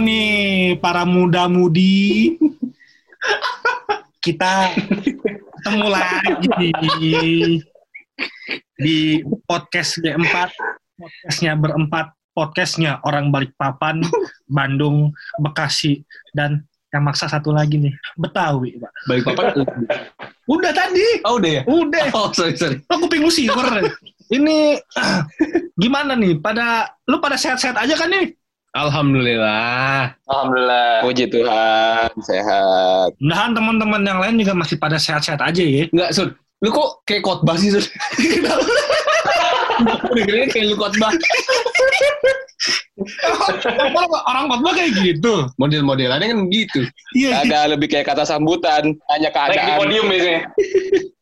[0.00, 2.36] nih para muda-mudi.
[4.20, 4.72] Kita
[5.60, 6.68] ketemu lagi
[8.80, 10.36] di podcast G4.
[10.96, 12.16] Podcastnya berempat.
[12.30, 14.00] Podcastnya orang Balikpapan,
[14.48, 15.12] Bandung,
[15.42, 16.00] Bekasi,
[16.32, 18.92] dan yang maksa satu lagi nih, Betawi, Pak.
[19.10, 19.66] Balik papan.
[20.48, 21.06] Udah tadi.
[21.26, 21.62] Oh udah ya?
[21.68, 22.06] Udah.
[22.16, 22.80] Oh sorry sorry.
[22.88, 23.92] Lo kuping lu.
[24.30, 24.78] Ini
[25.82, 26.38] gimana nih?
[26.38, 28.39] Pada lu pada sehat-sehat aja kan nih?
[28.70, 30.14] Alhamdulillah.
[30.30, 31.02] Alhamdulillah.
[31.02, 33.10] Puji Tuhan, sehat.
[33.18, 35.90] Mudahan teman-teman yang lain juga masih pada sehat-sehat aja ya.
[35.90, 36.28] Enggak sur.
[36.60, 37.82] Lu kok kayak khotbah sih sur?
[40.12, 41.10] Dengerin kayak lu khotbah.
[43.90, 45.50] Orang- Orang khotbah kayak gitu.
[45.56, 46.80] Model-modelannya kan gitu.
[47.16, 47.42] Iya.
[47.42, 49.78] Ada lebih kayak kata sambutan, hanya Naik di keadaan.
[49.82, 50.40] podium biasanya.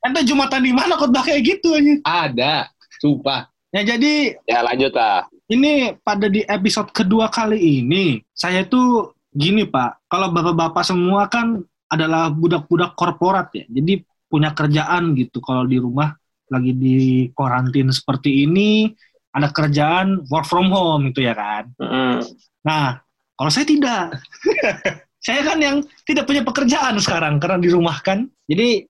[0.04, 1.94] Ente jumatan di mana khotbah kayak gitu aja.
[2.04, 2.54] Ada.
[2.98, 3.48] Sumpah.
[3.70, 5.24] Ya jadi Ya lanjut lah.
[5.48, 10.08] Ini pada di episode kedua kali ini saya tuh gini Pak.
[10.08, 13.64] Kalau bapak-bapak semua kan adalah budak-budak korporat ya.
[13.68, 16.12] Jadi punya kerjaan gitu kalau di rumah
[16.48, 18.92] lagi di karantin seperti ini
[19.32, 21.64] ada kerjaan work from home itu ya kan.
[21.80, 22.20] Mm.
[22.64, 23.00] Nah,
[23.36, 24.16] kalau saya tidak.
[25.26, 25.76] saya kan yang
[26.08, 28.28] tidak punya pekerjaan sekarang karena di rumah kan.
[28.48, 28.84] Jadi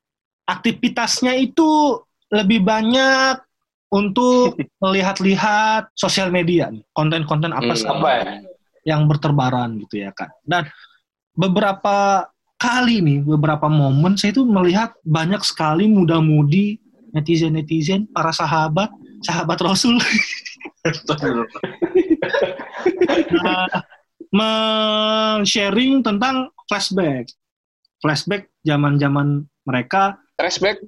[0.48, 1.98] aktivitasnya itu
[2.32, 3.47] lebih banyak
[3.88, 6.84] untuk melihat-lihat sosial media, nih.
[6.92, 8.24] konten-konten apa Hmm, sih apa ya?
[8.86, 10.32] yang berterbaran gitu ya kan.
[10.42, 10.64] Dan
[11.34, 12.24] beberapa
[12.56, 16.80] kali nih, beberapa momen saya itu melihat banyak sekali muda-mudi,
[17.12, 18.88] netizen-netizen, para sahabat,
[19.22, 19.96] sahabat Rasul
[23.28, 23.66] Nah,
[24.32, 27.28] men-sharing tentang flashback.
[27.98, 30.16] Flashback zaman-zaman mereka.
[30.38, 30.78] Flashback?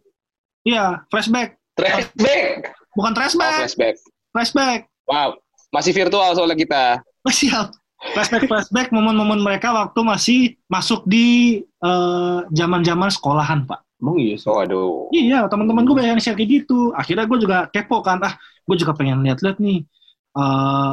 [0.63, 1.59] Iya, flashback.
[1.75, 2.77] Flashback.
[2.93, 3.95] Bukan Oh, flashback, flashback.
[4.31, 4.81] flashback.
[5.05, 5.39] Wow.
[5.71, 6.85] Masih virtual soalnya kita.
[7.23, 7.71] Oh, siap.
[8.01, 13.85] Flashback, flashback momen-momen mereka waktu masih masuk di eh, zaman-zaman sekolahan, Pak.
[14.01, 14.41] Emang iya.
[14.43, 15.07] Oh, aduh.
[15.11, 16.91] Iya, teman-teman gue banyak yang share kayak gitu.
[16.93, 18.17] Akhirnya gue juga kepo kan.
[18.21, 19.85] Ah, gue juga pengen lihat-lihat nih.
[20.33, 20.93] eh,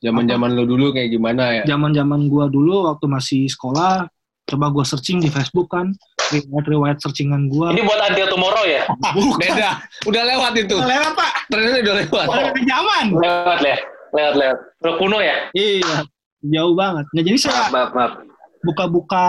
[0.00, 1.62] Zaman-zaman lu dulu kayak gimana ya?
[1.64, 4.04] zaman-zaman gua dulu waktu masih sekolah
[4.44, 5.96] coba gua searching di Facebook kan
[6.32, 8.82] riwayat-riwayat searchingan gua Ini buat Until Tomorrow ya?
[9.42, 9.70] Beda.
[10.08, 10.76] Udah lewat itu.
[10.76, 12.26] Udah lewat pak Trennya udah lewat.
[12.30, 13.76] Udah lewat zaman Lewat ya?
[14.14, 14.58] Lewat, lewat.
[14.80, 15.36] Udah kuno ya?
[15.52, 16.06] iya
[16.44, 18.12] jauh banget nah jadi saya Maaf, maaf, maaf.
[18.60, 19.26] buka-buka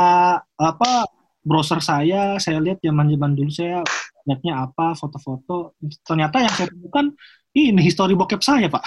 [0.59, 1.07] apa
[1.39, 3.79] browser saya saya lihat zaman-zaman dulu saya
[4.27, 7.07] lihatnya apa foto-foto ternyata yang saya temukan
[7.56, 8.83] ini history bokep saya pak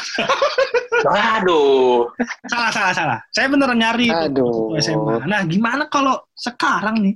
[1.41, 2.11] Aduh.
[2.51, 4.77] salah salah salah saya beneran nyari itu Aduh.
[4.83, 7.15] SMA nah gimana kalau sekarang nih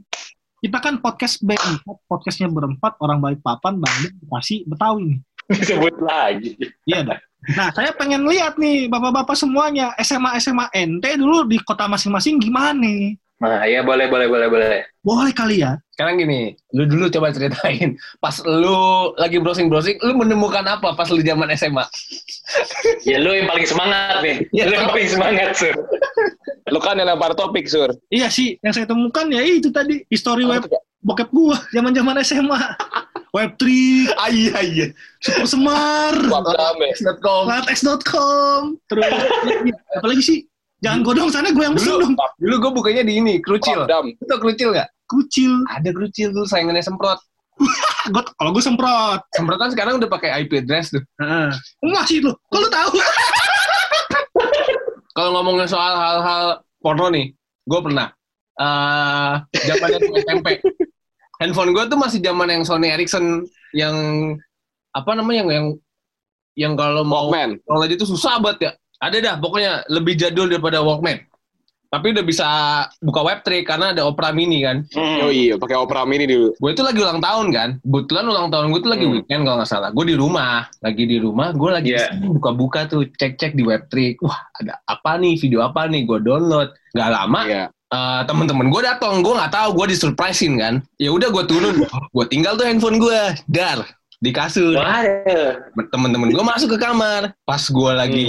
[0.63, 5.21] kita kan podcast berempat podcastnya berempat orang Balikpapan Bandung Bekasi Betawi nih
[5.59, 6.55] Disebut lagi.
[6.87, 7.21] Iya dong.
[7.59, 13.19] Nah, saya pengen lihat nih bapak-bapak semuanya SMA SMA NT dulu di kota masing-masing gimana?
[13.43, 14.87] Nah, ya boleh, boleh, boleh, boleh.
[15.03, 15.75] Boleh kali ya?
[15.99, 17.99] Sekarang gini, lu dulu coba ceritain.
[18.23, 21.83] Pas lu lagi browsing-browsing, lu menemukan apa pas lu zaman SMA?
[23.03, 24.47] Ya lu yang paling semangat nih.
[24.55, 25.75] Ya, lu yang paling semangat, Sur.
[26.71, 27.91] Lu kan yang lempar topik, Sur.
[28.15, 30.63] Iya sih, yang saya temukan ya itu tadi history web
[31.03, 32.63] bokep gua zaman-zaman SMA.
[33.33, 33.65] Web3,
[34.21, 34.87] Ah iya iya.
[35.19, 36.93] Super Semar, Wabdam ya.
[36.93, 37.43] X.com.
[37.49, 39.09] Flatx.com, terus
[39.99, 40.39] apalagi sih?
[40.83, 42.15] Jangan godong sana gue yang pesen Dulu, dong.
[42.43, 43.87] dulu gue bukanya di ini, Krucil.
[43.87, 44.11] Wabdam.
[44.19, 44.89] Itu Krucil nggak?
[45.07, 45.53] Kucil.
[45.71, 47.23] Ada Krucil tuh, saingannya Semprot.
[48.11, 49.23] Gua, kalau gue semprot.
[49.31, 50.99] Semprot kan sekarang udah pakai IP address tuh.
[51.23, 51.55] Heeh.
[51.87, 52.35] Masih tuh.
[52.51, 52.99] Kalau tahu.
[55.13, 56.45] Kalau ngomongin soal hal-hal
[56.81, 57.31] porno nih,
[57.69, 58.09] gue pernah.
[58.53, 59.35] eh
[59.65, 60.49] zamannya tuh SMP.
[61.39, 63.95] Handphone gue tuh masih zaman yang Sony Ericsson yang
[64.93, 65.67] apa namanya yang yang
[66.53, 67.57] yang kalau mau Walkman.
[67.65, 68.73] kalau aja tuh susah banget ya.
[69.03, 71.19] Ada dah pokoknya lebih jadul daripada Walkman.
[71.93, 72.47] Tapi udah bisa
[73.05, 74.81] buka web3 karena ada Opera Mini kan.
[74.97, 75.19] Hmm.
[75.21, 76.57] Oh iya, pakai Opera Mini dulu.
[76.57, 77.69] Gue itu lagi ulang tahun kan.
[77.85, 79.15] Kebetulan ulang tahun gue tuh lagi Hmm.
[79.21, 79.91] weekend kalau nggak salah.
[79.93, 81.53] Gue di rumah, lagi di rumah.
[81.53, 84.17] Gue lagi iseng buka-buka tuh, cek-cek di web3.
[84.25, 85.37] Wah, ada apa nih?
[85.37, 86.09] Video apa nih?
[86.09, 86.73] Gue download.
[86.97, 87.65] Gak lama, Iya.
[87.69, 89.21] eh, temen-temen gue datang.
[89.21, 89.69] Gue nggak tahu.
[89.77, 90.75] Gue disurprisein kan.
[90.97, 91.77] Ya udah gue turun.
[91.85, 93.21] gue tinggal tuh handphone gue,
[93.53, 93.85] dar
[94.23, 94.79] di kasur.
[94.79, 95.75] Waduh.
[95.91, 97.35] Temen-temen gue masuk ke kamar.
[97.43, 98.27] Pas gue lagi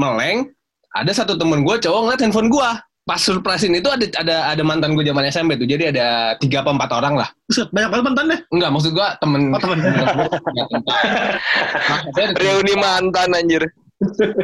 [0.00, 0.48] meleng,
[0.96, 2.70] ada satu temen gue cowok ngeliat handphone gue.
[3.04, 5.64] Pas surprisein itu ada ada ada mantan gue zaman SMP tuh.
[5.64, 7.28] Jadi ada tiga apa empat orang lah.
[7.44, 8.40] Buset, banyak banget mantan deh.
[8.52, 9.40] Enggak, maksud gua temen.
[9.48, 9.78] Oh, temen.
[9.80, 10.64] Satunya
[12.28, 13.64] ada- Reuni mantan anjir.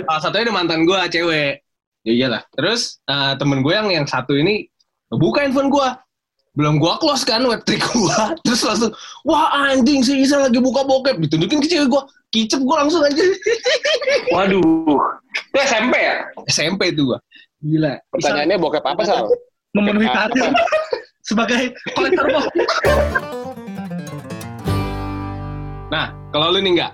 [0.09, 1.61] Salah satunya ada mantan gua, cewek.
[2.09, 2.43] Ya iyalah.
[2.57, 4.65] Terus eh, temen gue yang yang satu ini
[5.13, 6.01] buka handphone gua.
[6.55, 8.31] Belum gua close kan web trick gua.
[8.47, 8.95] Terus langsung,
[9.27, 11.19] wah anjing si Isa lagi buka bokep.
[11.19, 12.07] Ditunjukin ke cewek gua.
[12.31, 13.23] Kicep gua langsung aja.
[14.35, 14.99] Waduh.
[15.35, 16.15] Itu SMP ya?
[16.47, 17.19] SMP tuh gua.
[17.59, 17.99] Gila.
[18.15, 19.27] Pertanyaannya bokep apa, Sal?
[19.75, 20.55] memenuhi karir
[21.29, 22.55] sebagai kolektor bokep.
[25.91, 26.93] Nah, kalau lu nih enggak,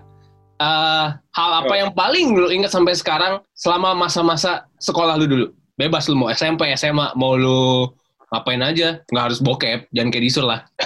[0.65, 5.47] eh, hal apa yang paling lu ingat sampai sekarang selama masa-masa sekolah lu dulu?
[5.77, 7.93] Bebas lu mau SMP, SMA, mau lu
[8.31, 10.61] ngapain aja, nggak harus bokep, jangan kayak disur lah.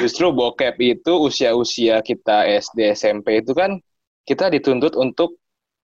[0.00, 3.76] Justru bokep itu usia-usia kita SD, SMP itu kan
[4.22, 5.36] kita dituntut untuk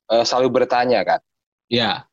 [0.08, 1.20] eh, selalu bertanya kan.
[1.66, 2.06] Ya,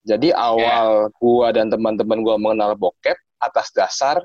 [0.00, 4.24] Jadi awal gua dan teman-teman gua mengenal bokep atas dasar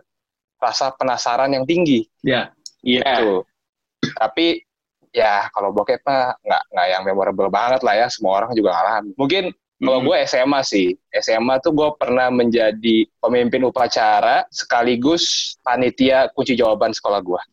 [0.55, 2.07] rasa penasaran yang tinggi.
[2.23, 2.55] ya.
[2.85, 3.03] Iya.
[3.19, 3.41] Tuh.
[4.13, 4.61] Tapi
[5.09, 8.07] ya kalau bokep mah nggak nggak yang memorable banget lah ya.
[8.07, 9.13] Semua orang juga ngalamin.
[9.17, 9.43] Mungkin
[9.75, 10.07] kalau Hmm.
[10.07, 10.87] gue SMA sih,
[11.19, 17.41] SMA tuh gue pernah menjadi pemimpin upacara sekaligus panitia kunci jawaban sekolah gue.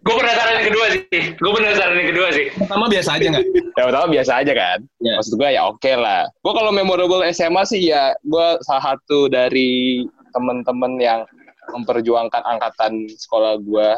[0.00, 1.22] Gue penasaran yang kedua sih.
[1.36, 2.46] Gue penasaran yang kedua sih.
[2.56, 3.46] Pertama biasa aja nggak?
[3.76, 4.78] Ya pertama biasa aja kan.
[4.98, 5.14] Ya.
[5.20, 6.22] Maksud gue ya oke lah.
[6.40, 10.02] Gue kalau memorable SMA sih ya gue salah satu dari
[10.32, 11.20] temen-temen yang
[11.70, 13.88] memperjuangkan angkatan sekolah gue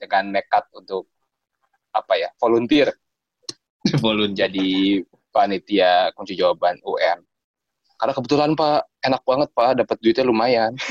[0.00, 1.06] dengan nekat untuk
[1.92, 2.90] apa ya volunteer
[4.00, 4.48] Volunteer.
[4.48, 4.70] jadi
[5.32, 7.18] panitia kunci jawaban UN.
[7.98, 10.72] Karena kebetulan Pak enak banget Pak dapat duitnya lumayan.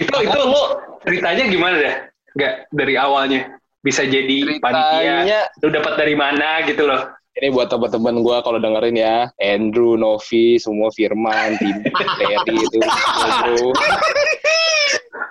[0.00, 1.96] Itu itu lo ceritanya gimana dah?
[2.32, 4.96] Gak dari awalnya bisa jadi panitia.
[4.96, 7.12] Ceritanya Lu dapat dari mana gitu loh?
[7.34, 12.78] ini buat teman-teman gue kalau dengerin ya Andrew, Novi, semua Firman, Tim, Terry itu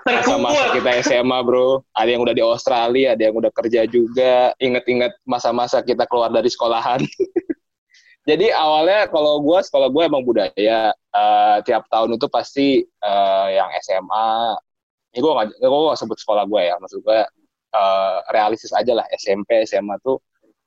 [0.03, 0.13] bro.
[0.19, 0.75] Masa-masa Terkumpul.
[0.75, 4.51] kita SMA bro, ada yang udah di Australia, ada yang udah kerja juga.
[4.59, 7.01] Ingat-ingat masa-masa kita keluar dari sekolahan.
[8.29, 10.95] Jadi awalnya kalau gue, sekolah gue emang budaya.
[10.95, 14.55] Eh, tiap tahun itu pasti eh, yang SMA.
[15.13, 17.19] Ini gue gak, gue gak sebut sekolah gue ya, maksud gue
[17.75, 19.05] eh, realistis aja lah.
[19.15, 20.19] SMP, SMA tuh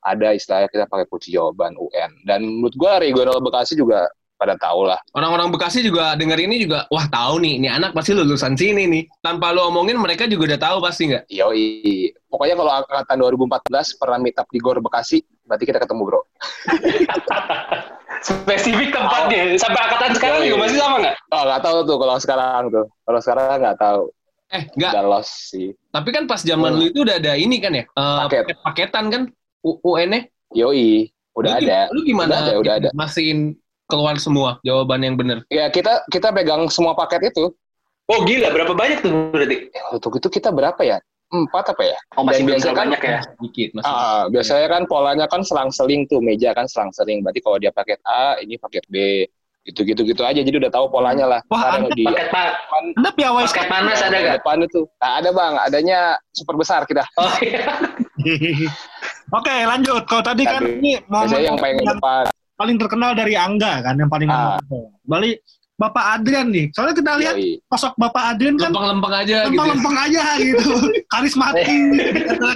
[0.05, 2.11] ada istilahnya kita pakai kunci jawaban UN.
[2.23, 4.05] Dan menurut gue regional Bekasi juga
[4.37, 5.01] pada tahu lah.
[5.11, 9.03] Orang-orang Bekasi juga denger ini juga, wah tahu nih, ini anak pasti lulusan sini nih.
[9.19, 11.25] Tanpa lu omongin, mereka juga udah tahu pasti nggak?
[11.27, 12.13] Yoi.
[12.29, 16.21] Pokoknya kalau angkatan 2014 pernah meet up di Gor Bekasi, berarti kita ketemu bro.
[18.21, 19.57] Spesifik tempatnya.
[19.57, 20.47] Sampai angkatan sekarang Yoi.
[20.49, 21.15] juga masih sama nggak?
[21.31, 22.85] Oh nggak tahu tuh kalau sekarang tuh.
[23.05, 24.03] Kalau sekarang nggak tahu.
[24.47, 24.91] Eh, nggak.
[24.95, 25.67] Udah lost sih.
[25.91, 26.79] Tapi kan pas zaman Hmm.
[26.79, 27.83] lu itu udah ada ini kan ya?
[27.83, 28.57] eh, Paket.
[28.63, 29.21] paketan kan?
[29.61, 30.25] U- UN-nya?
[30.55, 31.11] Yoi.
[31.37, 31.79] Udah Lu ada.
[31.93, 32.31] Lu gimana?
[32.31, 32.89] Udah ada, udah ada.
[32.97, 33.53] Masihin
[33.87, 35.41] keluar semua jawaban yang bener.
[35.47, 37.51] Ya kita kita pegang semua paket itu.
[38.07, 39.67] Oh gila, berapa banyak tuh berarti?
[39.67, 40.99] Eh, Untuk itu kita berapa ya?
[41.27, 41.99] Empat apa ya?
[42.15, 43.19] Oh masih Dan belum biasa terlalu kan- banyak ya?
[43.43, 43.91] Dikit masih.
[43.91, 47.19] Ah, biasanya kan polanya kan selang-seling tuh meja kan selang-seling.
[47.19, 49.27] Berarti kalau dia paket A, ini paket B.
[49.67, 50.39] Gitu-gitu gitu aja.
[50.39, 51.41] Jadi udah tahu polanya lah.
[51.51, 54.35] Wah, Anda di Paket, pa depan, Anda piawai paket panas ada gak?
[54.39, 54.81] depan itu.
[54.95, 55.53] Nah, ada bang.
[55.59, 55.99] Adanya
[56.31, 57.03] super besar kita.
[57.19, 57.75] Oh iya.
[59.35, 60.07] Oke, lanjut.
[60.07, 62.23] Kalau tadi kan ini momen Biasanya yang paling depan.
[62.57, 64.57] Paling terkenal dari Angga kan, yang paling Ah.
[64.57, 64.97] memorable.
[65.03, 65.37] Balik
[65.77, 66.73] Bapak Adrian nih.
[66.73, 67.61] Soalnya kita lihat Yoi.
[67.69, 69.47] sosok Bapak Adrian kan Lempeng-lempeng aja gitu.
[69.47, 70.67] lempeng-lempeng aja gitu.
[71.13, 71.67] Karismatik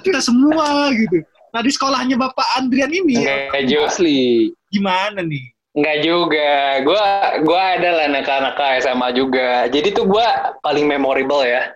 [0.01, 1.21] kita semua gitu.
[1.51, 3.85] Nah, di sekolahnya Bapak Adrian ini Enggak juga.
[3.85, 4.49] Asli.
[4.67, 5.45] gimana nih?
[5.71, 6.49] Enggak juga.
[6.81, 7.03] Gua
[7.43, 9.49] gua adalah anak-anak SMA juga.
[9.67, 10.25] Jadi tuh gua
[10.59, 11.69] paling memorable ya.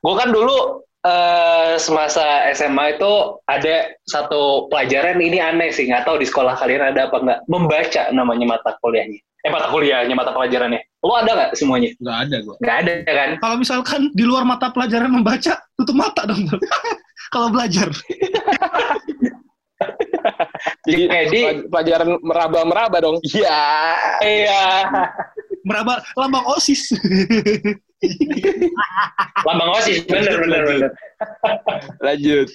[0.00, 3.12] Gua kan dulu eh, semasa SMA itu
[3.48, 7.40] ada satu pelajaran ini aneh sih, nggak tahu di sekolah kalian ada apa nggak.
[7.48, 9.20] Membaca namanya mata kuliahnya.
[9.40, 10.80] Eh mata kuliahnya, mata pelajarannya.
[11.00, 11.88] Lo ada nggak semuanya?
[11.96, 12.56] Nggak ada gua.
[12.60, 13.30] Nggak ada kan?
[13.40, 16.44] Kalau misalkan di luar mata pelajaran membaca, tutup mata dong.
[17.32, 17.88] Kalau belajar.
[20.84, 23.16] Jadi Jadi- pelaj- pelajaran meraba-meraba dong.
[23.24, 23.60] Iya.
[24.20, 24.64] Iya.
[25.64, 26.92] Meraba lambang OSIS.
[29.46, 30.90] Lambang osis, bener bener bener.
[32.00, 32.48] Lanjut.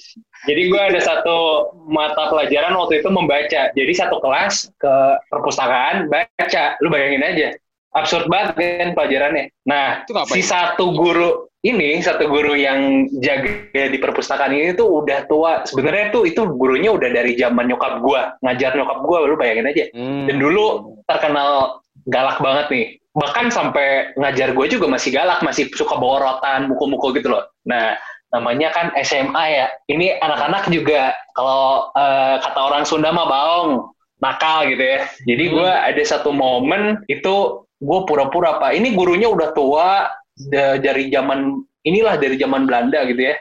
[0.46, 3.62] Jadi gue ada satu mata pelajaran waktu itu membaca.
[3.74, 4.96] Jadi satu kelas ke
[5.30, 6.78] perpustakaan baca.
[6.82, 7.48] Lu bayangin aja.
[7.96, 9.56] Absurd banget kan pelajarannya.
[9.64, 15.64] Nah, si satu guru ini, satu guru yang jaga di perpustakaan ini tuh udah tua.
[15.64, 19.86] Sebenarnya tuh itu gurunya udah dari zaman nyokap gua, ngajar nyokap gua, lu bayangin aja.
[19.96, 20.28] Hmm.
[20.28, 22.86] Dan dulu terkenal galak banget nih.
[23.16, 27.48] Bahkan sampai ngajar gue juga masih galak, masih suka bawa rotan, mukul-mukul gitu loh.
[27.64, 27.96] Nah,
[28.36, 29.68] namanya kan SMA ya.
[29.88, 35.00] Ini anak-anak juga kalau eh, kata orang Sunda mah baong, nakal gitu ya.
[35.28, 38.76] Jadi gue ada satu momen itu gue pura-pura pak.
[38.76, 40.12] Ini gurunya udah tua
[40.52, 43.36] da- dari zaman inilah dari zaman Belanda gitu ya.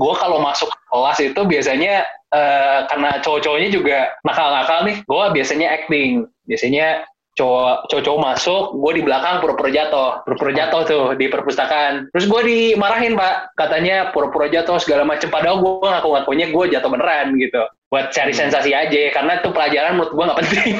[0.00, 6.24] gue kalau masuk kelas itu biasanya eh, karena cowok-cowoknya juga nakal-nakal nih, gue biasanya acting.
[6.46, 7.04] Biasanya
[7.40, 10.20] cowok cowok masuk gue di belakang pura-pura jatuh.
[10.28, 12.12] Pura-pura jatuh tuh di perpustakaan.
[12.12, 13.56] Terus gue dimarahin pak.
[13.56, 17.64] Katanya pura-pura jatuh segala macam padahal gue ngaku-ngakunya gue jatuh beneran gitu.
[17.88, 20.68] Buat cari sensasi aja karena itu pelajaran menurut gue nggak penting.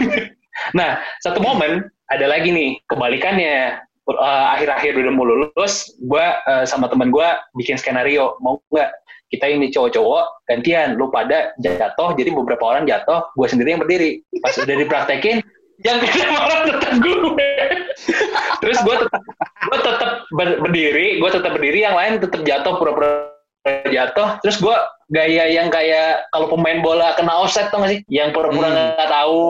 [0.76, 3.80] Nah satu momen ada lagi nih kebalikannya.
[4.10, 8.36] Uh, akhir-akhir udah mau lulus gue uh, sama teman gue bikin skenario.
[8.42, 8.90] Mau nggak?
[9.30, 10.98] Kita ini cowok-cowok gantian.
[10.98, 14.20] Lu pada jatuh jadi beberapa orang jatuh gue sendiri yang berdiri.
[14.42, 15.46] Pas udah dipraktekin
[15.84, 17.48] yang kena marah tetap gue
[18.60, 23.32] terus gue tetap gue tetap berdiri gue tetap berdiri yang lain tetap jatuh pura-pura
[23.88, 24.76] jatuh terus gue
[25.12, 28.74] gaya yang kayak kalau pemain bola kena offset tuh gak sih yang pura-pura hmm.
[28.76, 29.14] nggak hmm.
[29.20, 29.48] tahu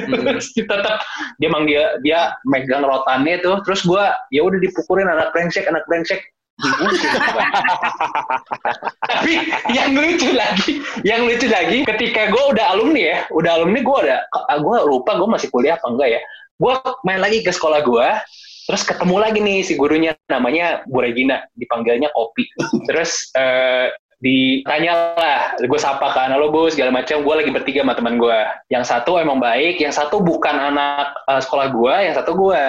[0.00, 0.12] hmm.
[0.32, 1.04] terus tetap
[1.40, 5.84] dia emang dia dia megang rotannya tuh terus gue ya udah dipukulin anak brengsek anak
[5.88, 6.20] brengsek
[9.08, 9.32] tapi
[9.72, 14.20] yang lucu lagi, yang lucu lagi, ketika gue udah alumni ya, udah alumni gue udah,
[14.60, 16.20] gue lupa gue masih kuliah apa enggak ya.
[16.60, 18.08] Gue main lagi ke sekolah gue,
[18.70, 22.46] terus ketemu lagi nih si gurunya namanya Bu Regina, dipanggilnya Kopi.
[22.86, 23.90] Terus uh,
[24.22, 27.26] ditanya lah, gue sapa kan, halo bu, segala macam.
[27.26, 28.38] Gue lagi bertiga sama teman gue.
[28.70, 32.62] Yang satu emang baik, yang satu bukan anak uh, sekolah gue, yang satu gue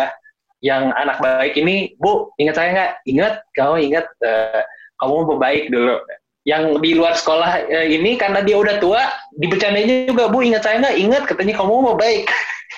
[0.63, 2.91] yang anak baik ini, Bu, ingat saya nggak?
[3.03, 4.63] Ingat, kamu ingat uh,
[5.03, 6.00] kamu mau baik dulu.
[6.48, 10.79] Yang di luar sekolah uh, ini karena dia udah tua, dibercandainya juga, Bu, ingat saya
[10.79, 10.96] nggak?
[10.96, 12.32] Ingat, katanya kamu mau baik.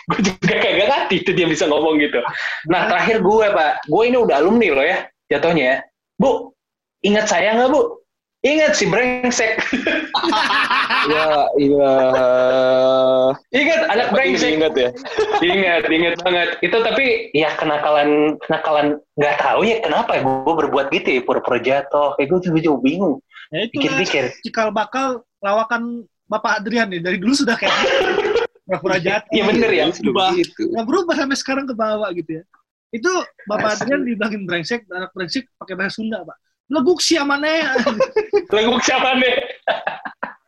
[0.05, 2.21] gue juga kagak ngerti itu dia bisa ngomong gitu.
[2.69, 5.77] Nah, terakhir gue, Pak, gue ini udah alumni loh ya, jatuhnya ya.
[6.17, 6.53] Bu,
[7.05, 8.04] ingat saya nggak, Bu?
[8.45, 9.57] Ingat si brengsek.
[11.11, 11.93] ya, iya.
[13.49, 14.61] Ingat anak brengsek.
[14.61, 14.89] Ingat ya.
[15.41, 16.49] ingat, ingat banget.
[16.61, 21.57] Itu tapi ya kenakalan kenakalan nggak tahu ya kenapa ya gue berbuat gitu ya pura-pura
[21.57, 22.13] jatuh.
[22.21, 23.15] Kayak gue juga juga bingung.
[23.49, 24.23] Ya itu Pikir-pikir.
[24.45, 27.73] Cikal bakal lawakan Bapak Adrian nih dari dulu sudah kayak
[28.69, 29.33] pura-pura jatuh.
[29.33, 29.83] Iya bener ya.
[29.89, 30.29] Berubah.
[30.37, 30.61] Gitu.
[30.85, 32.43] Berubah sampai sekarang ke bawah gitu ya.
[32.93, 33.09] Itu
[33.49, 37.61] Bapak Adrian dibilangin brengsek, anak brengsek pakai bahasa Sunda, Pak leguk siapa nih
[38.55, 39.35] leguk siapa nih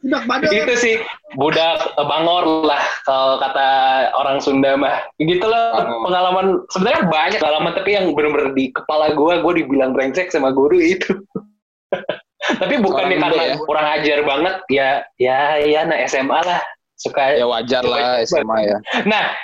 [0.07, 0.95] budak badar itu sih.
[1.35, 3.67] Budak bangor lah kalau kata
[4.15, 5.03] orang Sunda mah.
[5.19, 6.63] Gitu loh pengalaman.
[6.71, 11.11] Sebenarnya banyak pengalaman tapi yang benar-benar di kepala gue gue dibilang brengsek sama guru itu.
[12.47, 13.55] Tapi bukan nih karena ya?
[13.59, 16.63] kurang ajar banget ya ya ya nah SMA lah.
[16.95, 18.77] Suka ya wajar lah SMA ya.
[19.03, 19.35] Nah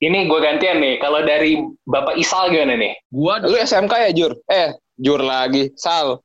[0.00, 0.96] ini gue gantian nih.
[0.96, 2.96] Kalau dari Bapak Isal gimana nih?
[3.12, 4.32] Gua lu SMK ya Jur?
[4.48, 6.20] Eh Jur lagi, Sal.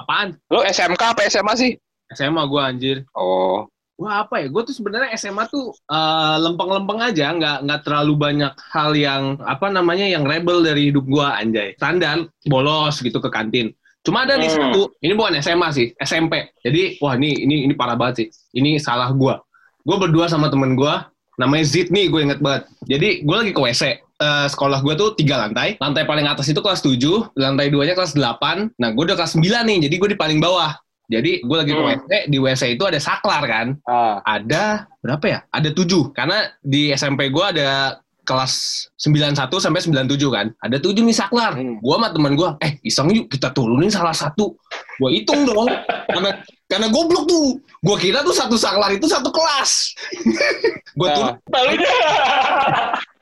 [0.00, 0.38] Apaan?
[0.48, 1.72] Lo SMK apa SMA sih?
[2.14, 2.96] SMA gue anjir.
[3.10, 3.66] Oh.
[3.96, 4.46] Wah apa ya?
[4.52, 9.72] Gue tuh sebenarnya SMA tuh uh, lempeng-lempeng aja, nggak nggak terlalu banyak hal yang apa
[9.72, 11.74] namanya yang rebel dari hidup gue anjay.
[11.80, 13.72] Standar bolos gitu ke kantin.
[14.06, 14.58] Cuma ada nih hmm.
[14.70, 16.54] satu, ini bukan SMA sih, SMP.
[16.62, 18.28] Jadi wah ini ini ini parah banget sih.
[18.62, 19.34] Ini salah gue.
[19.82, 20.94] Gue berdua sama temen gue,
[21.40, 22.70] namanya Zid nih, gue inget banget.
[22.86, 25.76] Jadi gue lagi ke WC uh, sekolah gue tuh tiga lantai.
[25.80, 28.76] Lantai paling atas itu kelas 7, lantai duanya kelas 8.
[28.80, 30.76] Nah, gue udah kelas 9 nih, jadi gue di paling bawah.
[31.06, 31.90] Jadi gue lagi ke hmm.
[31.90, 33.66] WC, di WC itu ada saklar kan.
[33.86, 34.18] Uh.
[34.26, 35.38] Ada berapa ya?
[35.54, 36.10] Ada tujuh.
[36.10, 38.54] Karena di SMP gue ada kelas
[38.98, 40.50] 91 sampai 97 kan.
[40.58, 41.54] Ada tujuh nih saklar.
[41.54, 41.78] Hmm.
[41.78, 44.58] Gue sama temen gue, eh iseng yuk kita turunin salah satu.
[44.98, 45.70] Gue hitung dong.
[46.10, 47.62] karena karena goblok tuh.
[47.86, 49.94] Gue kira tuh satu saklar itu satu kelas.
[50.98, 51.38] gue turun.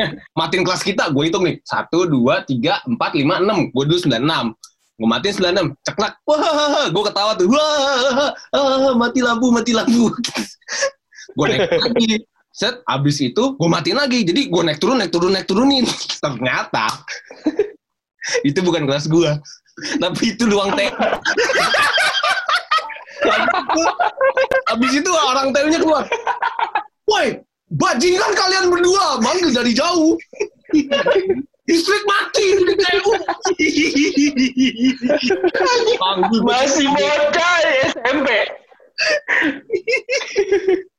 [0.38, 1.60] matiin kelas kita, gue hitung nih.
[1.64, 3.68] Satu, dua, tiga, empat, lima, enam.
[3.70, 4.46] Gue dulu sembilan enam.
[4.96, 5.66] Gue matiin sembilan enam.
[5.82, 6.12] Ceklak.
[6.94, 7.46] Gue ketawa tuh.
[7.48, 10.12] Wah, ah, mati lampu, mati lampu.
[11.36, 12.10] gue naik lagi.
[12.52, 14.22] Set, abis itu gue matiin lagi.
[14.22, 15.84] Jadi gue naik turun, naik turun, naik turunin.
[16.24, 16.86] Ternyata
[18.44, 19.30] itu bukan kelas gue.
[19.98, 20.92] Tapi itu luang teh.
[24.68, 26.04] Abis itu orang tehnya keluar.
[27.08, 27.40] Woi,
[27.76, 30.16] bajingan kalian berdua manggil dari jauh.
[31.62, 33.12] Listrik mati di TU
[36.42, 37.56] masih bocah
[37.94, 38.28] SMP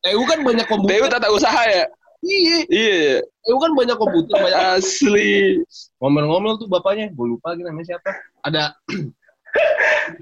[0.02, 1.04] TU kan banyak komputer.
[1.04, 1.84] TU tata usaha ya?
[2.24, 2.58] Iya.
[2.72, 3.04] Iya
[3.44, 5.60] TU kan banyak komputer banyak asli.
[6.00, 8.10] Ngomel-ngomel tuh bapaknya gue lupa gitu namanya siapa.
[8.48, 8.64] Ada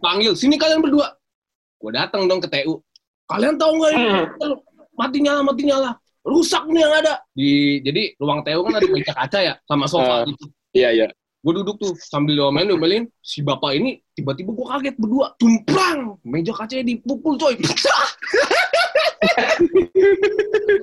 [0.04, 1.16] panggil sini kalian berdua.
[1.78, 2.82] Gue datang dong ke TU
[3.32, 4.08] kalian tahu nggak ini?
[4.12, 4.58] Hmm.
[5.00, 5.92] mati nyala mati nyala
[6.22, 10.22] rusak nih yang ada di jadi ruang TU kan ada meja kaca ya sama sofa
[10.22, 10.46] uh, gitu
[10.78, 11.08] iya iya
[11.42, 16.54] gue duduk tuh sambil diomelin diomelin si bapak ini tiba-tiba gue kaget berdua tumprang meja
[16.54, 18.06] kacanya dipukul coy pecah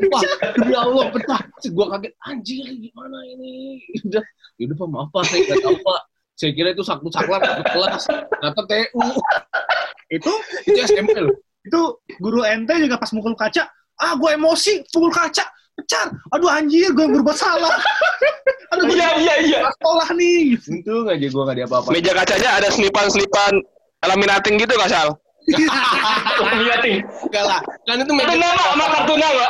[0.08, 0.22] Wah,
[0.70, 1.40] ya Allah pecah.
[1.68, 3.82] Gue kaget, anjir gimana ini?
[4.06, 4.24] Udah,
[4.56, 6.00] yaudah pak maaf pak, saya nggak tahu pak.
[6.38, 9.02] Saya kira itu satu saklar satu kelas, ternyata TU.
[10.16, 10.32] itu
[10.70, 11.34] itu SMP loh.
[11.66, 13.66] Itu guru ente juga pas mukul kaca,
[13.98, 15.46] ah gue emosi pukul kaca
[15.78, 16.10] pecar.
[16.34, 17.70] Aduh anjir, gue yang berbuat salah.
[18.74, 19.58] Aduh, gue Iya iya iya.
[19.78, 20.58] sekolah nih.
[20.68, 21.88] Untung aja gue gak diapa-apa.
[21.94, 23.52] Meja kacanya ada selipan-selipan
[24.02, 25.08] laminating gitu nggak Sal?
[26.60, 27.00] Liatin.
[27.24, 27.60] Enggak lah.
[27.88, 29.46] Kan itu Itu meja nama sama kartu nama.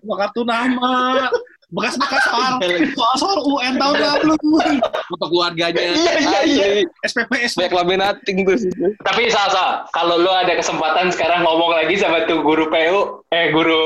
[0.00, 0.92] Sama kartu nama.
[1.70, 2.52] Bekas-bekas soal,
[2.98, 4.34] soal, soal UN tahun lalu.
[5.06, 5.78] foto keluarganya.
[5.78, 6.64] Iya iya iya.
[7.06, 7.70] SPP, SPP.
[7.70, 8.58] Banyak laminating tuh.
[9.06, 13.82] Tapi Salsa, kalau lu ada kesempatan sekarang ngomong lagi sama tuh guru PU, eh guru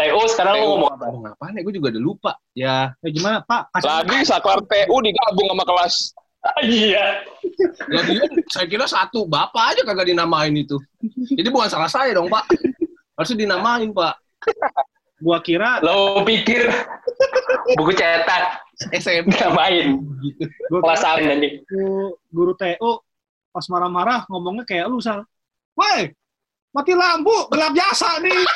[0.00, 1.04] TU, sekarang lu ngomong apa?
[1.12, 1.60] Ngomong apaan ya?
[1.60, 2.32] Gue juga udah lupa.
[2.56, 3.76] Ya, Ya gimana Pak?
[3.76, 5.94] Kasih Lagi saklar TU digabung sama kelas.
[6.64, 7.20] Iya.
[7.92, 10.80] lagian saya kira satu bapak aja kagak dinamain itu.
[11.36, 12.48] Jadi bukan salah saya dong pak.
[13.12, 14.16] Harusnya dinamain pak.
[15.20, 16.64] Gua kira, Lo pikir
[17.76, 20.48] buku cetak SMP nggak main gitu.
[20.72, 21.48] gua kelas kira A nanti.
[21.68, 22.92] guru, guru TU
[23.50, 25.28] pas marah-marah ngomongnya kayak lu sal.
[25.76, 26.08] Woi,
[26.72, 28.40] mati lampu, gelap jasa nih.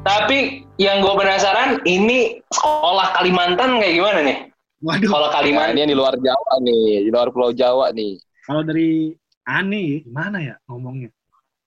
[0.00, 4.38] Tapi yang gue penasaran ini sekolah Kalimantan kayak gimana nih?
[4.80, 8.16] Waduh, Kalau Nah, Kalimantan, ini yang di luar Jawa nih, di luar Pulau Jawa nih.
[8.48, 9.12] kalau dari
[9.44, 11.12] Ani, gimana ya ngomongnya?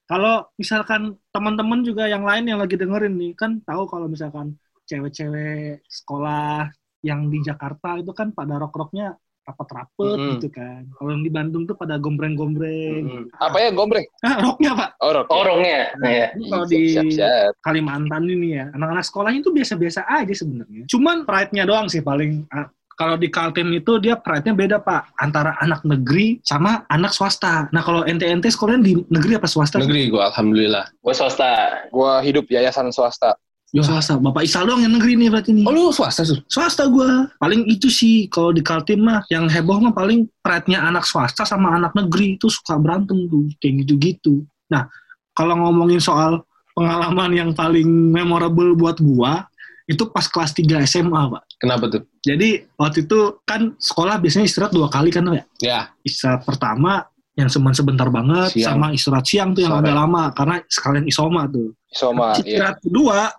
[0.04, 5.80] Kalau misalkan teman-teman juga yang lain yang lagi dengerin nih, kan tahu kalau misalkan cewek-cewek
[5.88, 6.68] sekolah
[7.00, 10.30] yang di Jakarta itu kan pada rok-roknya rapet-rapet Mm-mm.
[10.36, 10.88] gitu kan.
[10.96, 13.04] Kalau yang di Bandung tuh pada gombreng-gombreng.
[13.04, 13.24] Mm.
[13.36, 14.08] Apa ya gombreng?
[14.24, 14.90] Ah, roknya Pak.
[15.04, 15.26] Oh, rok.
[15.28, 15.92] orangnya.
[16.00, 16.26] Nah, ya.
[16.32, 17.52] Ini kalau di siap, siap.
[17.60, 20.88] Kalimantan ini ya, anak-anak sekolahnya itu biasa-biasa aja sebenarnya.
[20.88, 22.48] Cuman pride-nya doang sih paling.
[22.94, 27.66] Kalau di Kaltim itu dia pride-nya beda Pak, antara anak negeri sama anak swasta.
[27.74, 29.82] Nah kalau ente-ente sekolahnya di negeri apa swasta?
[29.82, 30.86] Negeri gue alhamdulillah.
[31.02, 31.84] Gue swasta.
[31.90, 33.34] Gua hidup yayasan swasta.
[33.74, 34.14] Yo, swasta.
[34.14, 35.66] Bapak Isal doang yang negeri nih berarti nih.
[35.66, 36.38] Oh lu swasta tuh?
[36.46, 37.26] Swasta gua.
[37.42, 41.74] Paling itu sih kalau di Kaltim mah yang heboh mah paling pride-nya anak swasta sama
[41.74, 44.46] anak negeri itu suka berantem tuh kayak gitu-gitu.
[44.70, 44.86] Nah,
[45.34, 46.46] kalau ngomongin soal
[46.78, 49.50] pengalaman yang paling memorable buat gua
[49.90, 51.42] itu pas kelas 3 SMA, Pak.
[51.64, 52.04] Kenapa tuh?
[52.20, 55.48] Jadi waktu itu kan sekolah biasanya istirahat dua kali kan, Pak?
[55.64, 55.88] Ya.
[56.04, 58.76] Istirahat pertama yang cuman sebentar banget Siang.
[58.76, 59.82] sama istirahat siang tuh yang Sore.
[59.82, 61.72] agak lama karena sekalian isoma tuh.
[61.88, 62.60] Soma, iya.
[62.60, 63.32] Istirahat kedua,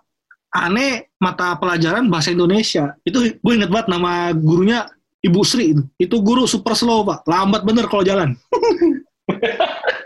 [0.50, 2.98] aneh mata pelajaran bahasa Indonesia.
[3.06, 4.90] Itu gue inget banget nama gurunya
[5.22, 5.82] Ibu Sri itu.
[5.96, 7.22] Itu guru super slow, Pak.
[7.30, 8.34] Lambat bener kalau jalan.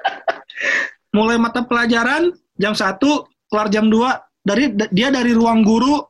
[1.17, 3.01] Mulai mata pelajaran jam 1,
[3.49, 3.97] kelar jam 2.
[4.41, 6.01] Dari dia dari ruang guru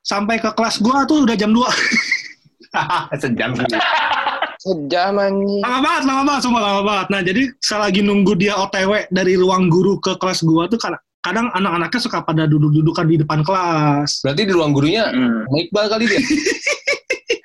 [0.00, 1.60] sampai ke kelas gua tuh udah jam 2.
[3.22, 3.66] Sejam sih.
[4.60, 5.60] Sejam anjing.
[5.64, 7.06] lama banget, lama banget, semua lama banget.
[7.08, 11.00] Nah, jadi saya lagi nunggu dia OTW dari ruang guru ke kelas gua tuh kadang,
[11.24, 14.20] kadang anak-anaknya suka pada duduk-dudukan di depan kelas.
[14.20, 15.48] Berarti di ruang gurunya Hmm.
[15.48, 16.20] Iqbal kali dia.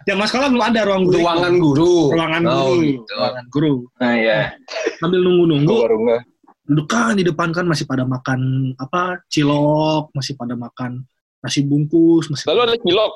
[0.05, 1.17] Zaman sekolah belum ada ruang guru.
[1.17, 1.93] Ruangan guru.
[2.13, 3.11] ruangan Oh, guru, gitu.
[3.17, 3.73] ruangan guru.
[3.97, 4.39] Nah, ya.
[5.01, 6.21] Sambil nunggu-nunggu, baru nggak.
[6.65, 8.39] dudukan di depan kan masih pada makan
[8.77, 11.01] apa cilok, masih pada makan
[11.45, 13.11] nasi bungkus, masih Lalu ada cilok.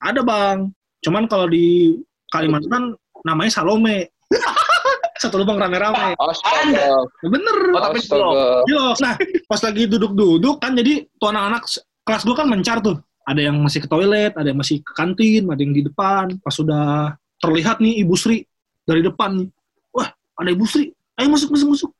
[0.00, 0.58] ada bang.
[0.98, 1.92] Cuman kalau di
[2.26, 4.08] Kalimantan namanya Salome.
[5.22, 6.18] Satu lubang rame-rame.
[6.18, 6.90] Astaga.
[7.22, 7.56] Bener.
[7.70, 8.00] Oh, tapi.
[8.00, 8.96] Cilok.
[8.98, 9.14] Nah,
[9.46, 12.98] pas lagi duduk-duduk kan jadi tuh anak-anak s- kelas gue kan mencar tuh.
[13.24, 16.36] Ada yang masih ke toilet, ada yang masih ke kantin, ada yang di depan.
[16.40, 18.44] Pas sudah terlihat nih Ibu Sri
[18.84, 19.48] dari depan nih.
[19.92, 20.92] Wah, ada Ibu Sri.
[21.16, 21.90] Ayo masuk, masuk, masuk.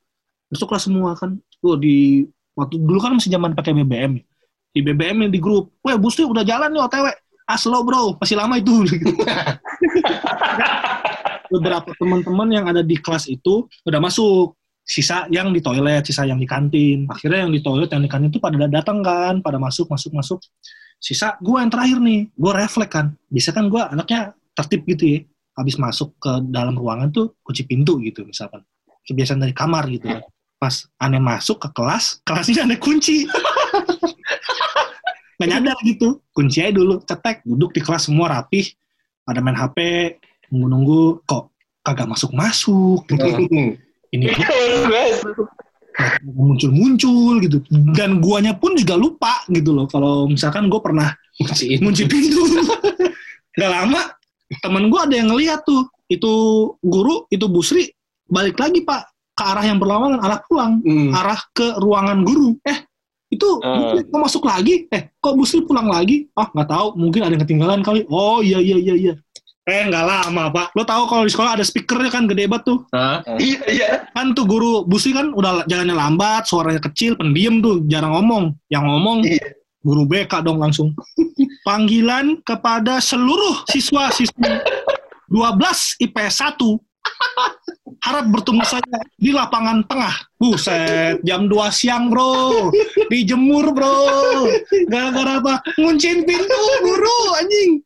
[0.51, 1.39] Masuklah semua kan.
[1.63, 4.21] Tuh di waktu dulu kan masih zaman pakai BBM.
[4.75, 5.71] Di BBM yang di grup.
[5.87, 7.07] Wah, Bu Sri udah jalan nih OTW.
[7.55, 8.73] Slow bro, masih lama itu.
[11.55, 16.41] Beberapa teman-teman yang ada di kelas itu udah masuk sisa yang di toilet, sisa yang
[16.43, 17.07] di kantin.
[17.07, 20.41] Akhirnya yang di toilet, yang di kantin itu pada datang kan, pada masuk, masuk, masuk.
[20.99, 23.07] Sisa gue yang terakhir nih, gue refleks kan.
[23.29, 25.21] Bisa kan gue anaknya tertib gitu ya.
[25.55, 28.65] Habis masuk ke dalam ruangan tuh kunci pintu gitu misalkan.
[29.05, 30.25] Kebiasaan dari kamar gitu kan.
[30.59, 33.29] Pas aneh masuk ke kelas, kelasnya aneh kunci.
[35.41, 36.23] Gak nyadar gitu.
[36.31, 37.43] Kunci aja dulu, cetek.
[37.43, 38.71] Duduk di kelas semua rapih.
[39.25, 39.79] Pada main HP,
[40.51, 41.25] nunggu-nunggu.
[41.27, 41.45] Kok
[41.85, 43.27] kagak masuk-masuk gitu.
[43.51, 43.75] Hmm.
[44.15, 44.31] Ini
[46.27, 47.63] muncul-muncul gitu
[47.95, 51.79] dan guanya pun juga lupa gitu loh kalau misalkan gue pernah Kunciin.
[51.83, 52.43] ngunci pintu
[53.59, 54.03] gak lama
[54.59, 56.33] temen gue ada yang ngeliat tuh itu
[56.83, 57.87] guru itu busri
[58.27, 61.11] balik lagi pak ke arah yang berlawanan arah pulang Hmm.
[61.15, 62.87] arah ke ruangan guru eh
[63.33, 63.49] itu.
[63.61, 67.43] Busri kok masuk lagi eh kok busri pulang lagi ah nggak tahu mungkin ada yang
[67.43, 69.15] ketinggalan kali oh iya iya iya iya
[69.65, 72.79] eh nggak lama pak lo tahu kalau di sekolah ada speakernya kan gede banget tuh?
[73.41, 73.89] Iya, iya.
[74.13, 78.53] kan tuh guru Busri kan udah jalannya lambat, suaranya kecil, pendiam tuh, jarang ngomong.
[78.69, 79.57] Yang ngomong Iya.
[79.81, 80.93] guru BK dong langsung.
[81.67, 84.53] Panggilan kepada seluruh siswa-siswi
[85.33, 86.61] 12 IPS 1
[88.05, 90.15] harap bertemu saya di lapangan tengah.
[90.37, 92.69] Buset, jam 2 siang bro,
[93.09, 93.97] dijemur bro.
[94.93, 95.55] Gara-gara apa?
[95.81, 97.81] Nguncin pintu guru anjing.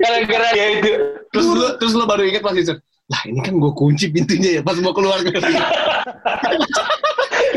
[0.00, 0.90] Gara-gara dia itu.
[1.30, 2.72] Terus lu, terus lu baru inget pas itu.
[3.10, 5.20] Lah ini kan gue kunci pintunya ya pas mau keluar.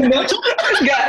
[0.03, 1.03] Enggak.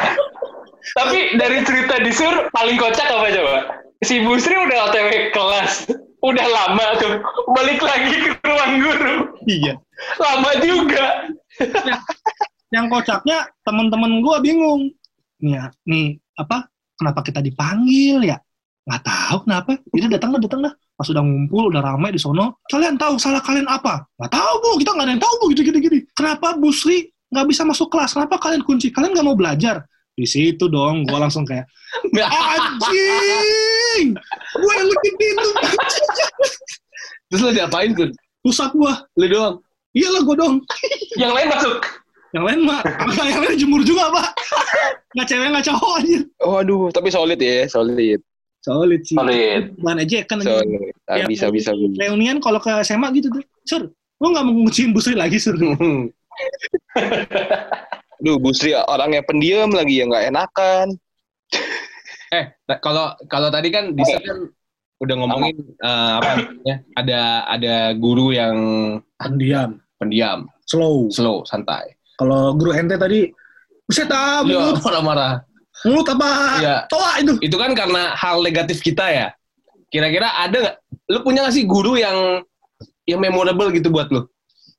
[0.94, 3.82] Tapi dari cerita di sur paling kocak apa coba?
[4.04, 5.88] Si Busri udah OTW kelas.
[6.20, 7.24] Udah lama tuh.
[7.56, 9.14] Balik lagi ke ruang guru.
[9.48, 9.80] Iya.
[10.20, 11.32] Lama juga.
[12.68, 14.92] Yang kocaknya teman-teman gua bingung.
[15.40, 16.68] Nih, ya, nih apa?
[17.00, 18.36] Kenapa kita dipanggil ya?
[18.84, 19.70] Nggak tahu kenapa.
[19.80, 20.72] Jadi datang lah, datang lah.
[20.94, 22.60] Pas udah ngumpul, udah ramai di sono.
[22.68, 24.04] Kalian tahu salah kalian apa?
[24.20, 25.78] Nggak tahu bu, kita nggak ada yang tahu bu, gitu-gitu.
[25.80, 25.98] gini.
[26.12, 28.12] Kenapa Bu Sri nggak bisa masuk kelas?
[28.12, 28.92] Kenapa kalian kunci?
[28.92, 29.88] Kalian nggak mau belajar?
[30.14, 31.66] Di situ dong, gua langsung kayak,
[32.14, 34.14] anjing!
[34.54, 35.48] Gue yang kunci pintu.
[37.30, 38.14] terus lu diapain tuh?
[38.46, 39.02] Rusak gua.
[39.18, 39.58] Lu doang.
[39.90, 40.54] Iyalah gua dong.
[41.18, 41.78] Yang lain masuk.
[42.34, 42.82] Yang lain mah,
[43.30, 44.34] yang lain jemur juga, Pak.
[45.14, 46.18] Nggak cewek, nggak cowok aja.
[46.42, 48.18] Waduh, tapi solid ya, solid.
[48.58, 49.14] Solid sih.
[49.14, 49.78] Solid.
[50.02, 50.58] Ejekan aja.
[50.58, 50.94] Solid.
[51.06, 51.70] Ah, Ya, bisa, bisa.
[51.74, 53.42] Reunian kalau ke SMA gitu tuh.
[53.62, 53.86] Sur,
[54.18, 55.54] lu nggak mau nguciin Bu Sri lagi, Sur?
[58.24, 60.86] Duh, Bu Sri orangnya pendiam lagi ya nggak enakan.
[62.36, 62.44] eh,
[62.80, 64.48] kalau kalau tadi kan Disa kan
[65.04, 66.76] udah ngomongin eh, apa namanya?
[66.96, 67.20] Ada
[67.52, 68.56] ada guru yang
[69.20, 69.76] Pendiam.
[70.00, 71.12] pendiam, Slow.
[71.12, 71.92] slow, santai.
[72.16, 73.28] Kalau guru ente tadi,
[73.84, 75.32] buset ah, Iya, mulut, marah-marah.
[75.84, 76.30] mulut apa?
[76.64, 76.76] Iya.
[76.88, 77.32] Toa itu.
[77.44, 79.28] Itu kan karena hal negatif kita ya.
[79.92, 80.76] Kira-kira ada nggak?
[81.12, 82.40] Lu punya nggak sih guru yang
[83.04, 84.24] yang memorable gitu buat lu?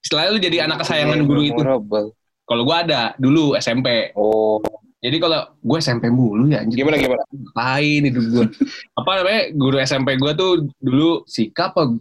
[0.02, 1.62] Setelah lu jadi anak kesayangan guru itu.
[1.62, 2.14] Memorable.
[2.46, 4.14] Kalau gua ada dulu SMP.
[4.14, 4.62] Oh,
[5.06, 6.82] Jadi kalau gue SMP mulu ya anjir.
[6.82, 7.22] gimana gimana?
[7.30, 8.46] Ngapain itu gue.
[9.00, 9.42] apa namanya?
[9.54, 11.94] Guru SMP gue tuh dulu Sika apa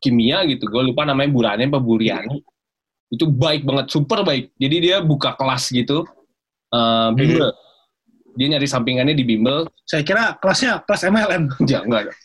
[0.00, 0.64] kimia gitu.
[0.72, 2.40] Gue lupa namanya Burani apa Buriani.
[3.12, 4.48] Itu baik banget, super baik.
[4.56, 6.08] Jadi dia buka kelas gitu.
[6.72, 7.52] eh, bimbel.
[8.32, 9.68] Dia nyari sampingannya di bimbel.
[9.84, 11.42] Saya kira kelasnya kelas MLM.
[11.68, 12.16] Jangan, enggak.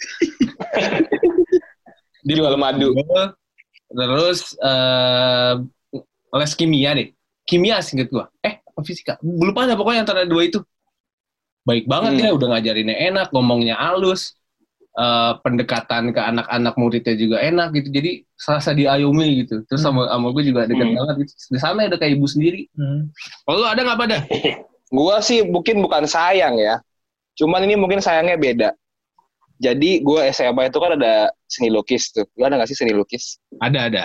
[2.24, 2.96] Dia jual madu.
[2.96, 3.36] Bimbel.
[3.92, 5.54] Terus eh
[6.32, 7.12] les kimia deh.
[7.48, 8.28] Kimia singkat gua.
[8.44, 9.16] Eh, apa fisika?
[9.24, 10.60] Lupa ada pokoknya antara dua itu.
[11.64, 12.24] Baik banget Hmm.
[12.24, 14.36] ya, udah ngajarinnya enak, ngomongnya halus.
[14.98, 17.94] eh, pendekatan ke anak-anak muridnya juga enak gitu.
[17.94, 19.62] Jadi serasa diayomi gitu.
[19.70, 20.98] Terus sama sama gue juga deket Hmm.
[20.98, 21.34] banget gitu.
[21.54, 22.66] Di sana ada kayak ibu sendiri.
[22.74, 23.14] Hmm.
[23.46, 24.18] Kalau lu ada nggak pada?
[24.98, 26.82] Gua sih mungkin bukan sayang ya.
[27.38, 28.70] Cuman ini mungkin sayangnya beda.
[29.58, 32.30] Jadi gua SMA itu kan ada seni lukis tuh.
[32.38, 33.42] Lu ada nggak sih seni lukis?
[33.58, 34.04] Ada ada.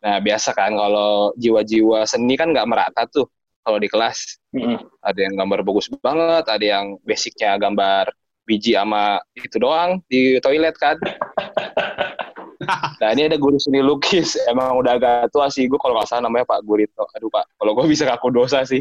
[0.00, 3.28] Nah biasa kan kalau jiwa-jiwa seni kan nggak merata tuh
[3.60, 4.40] kalau di kelas.
[4.56, 4.80] Mm-mm.
[5.04, 8.08] Ada yang gambar bagus banget, ada yang basicnya gambar
[8.46, 10.96] biji sama itu doang di toilet kan.
[13.02, 16.24] Nah ini ada guru seni lukis, emang udah agak tua sih gue kalau nggak salah
[16.24, 17.04] namanya Pak Gurito.
[17.14, 18.80] Aduh Pak, kalau gue bisa ngaku dosa sih.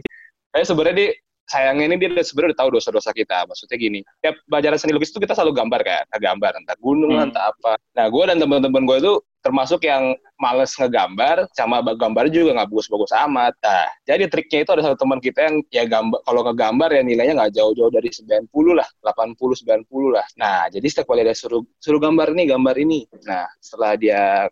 [0.50, 1.10] Tapi sebenarnya dia
[1.46, 3.46] sayangnya ini dia sebenarnya udah tahu dosa-dosa kita.
[3.46, 7.30] Maksudnya gini, tiap pelajaran seni lukis itu kita selalu gambar kan, gambar entah gunung, Hmm.
[7.30, 7.78] entah apa.
[7.98, 9.14] Nah gue dan teman-teman gue itu
[9.46, 13.54] termasuk yang males ngegambar, sama gambar juga nggak bagus-bagus amat.
[13.62, 17.38] Nah, jadi triknya itu ada satu teman kita yang ya gambar, kalau ngegambar ya nilainya
[17.38, 20.26] nggak jauh-jauh dari 90 lah, 80-90 lah.
[20.42, 23.00] Nah, jadi setiap kali ada suruh suruh gambar ini, gambar ini.
[23.30, 24.50] Nah, setelah dia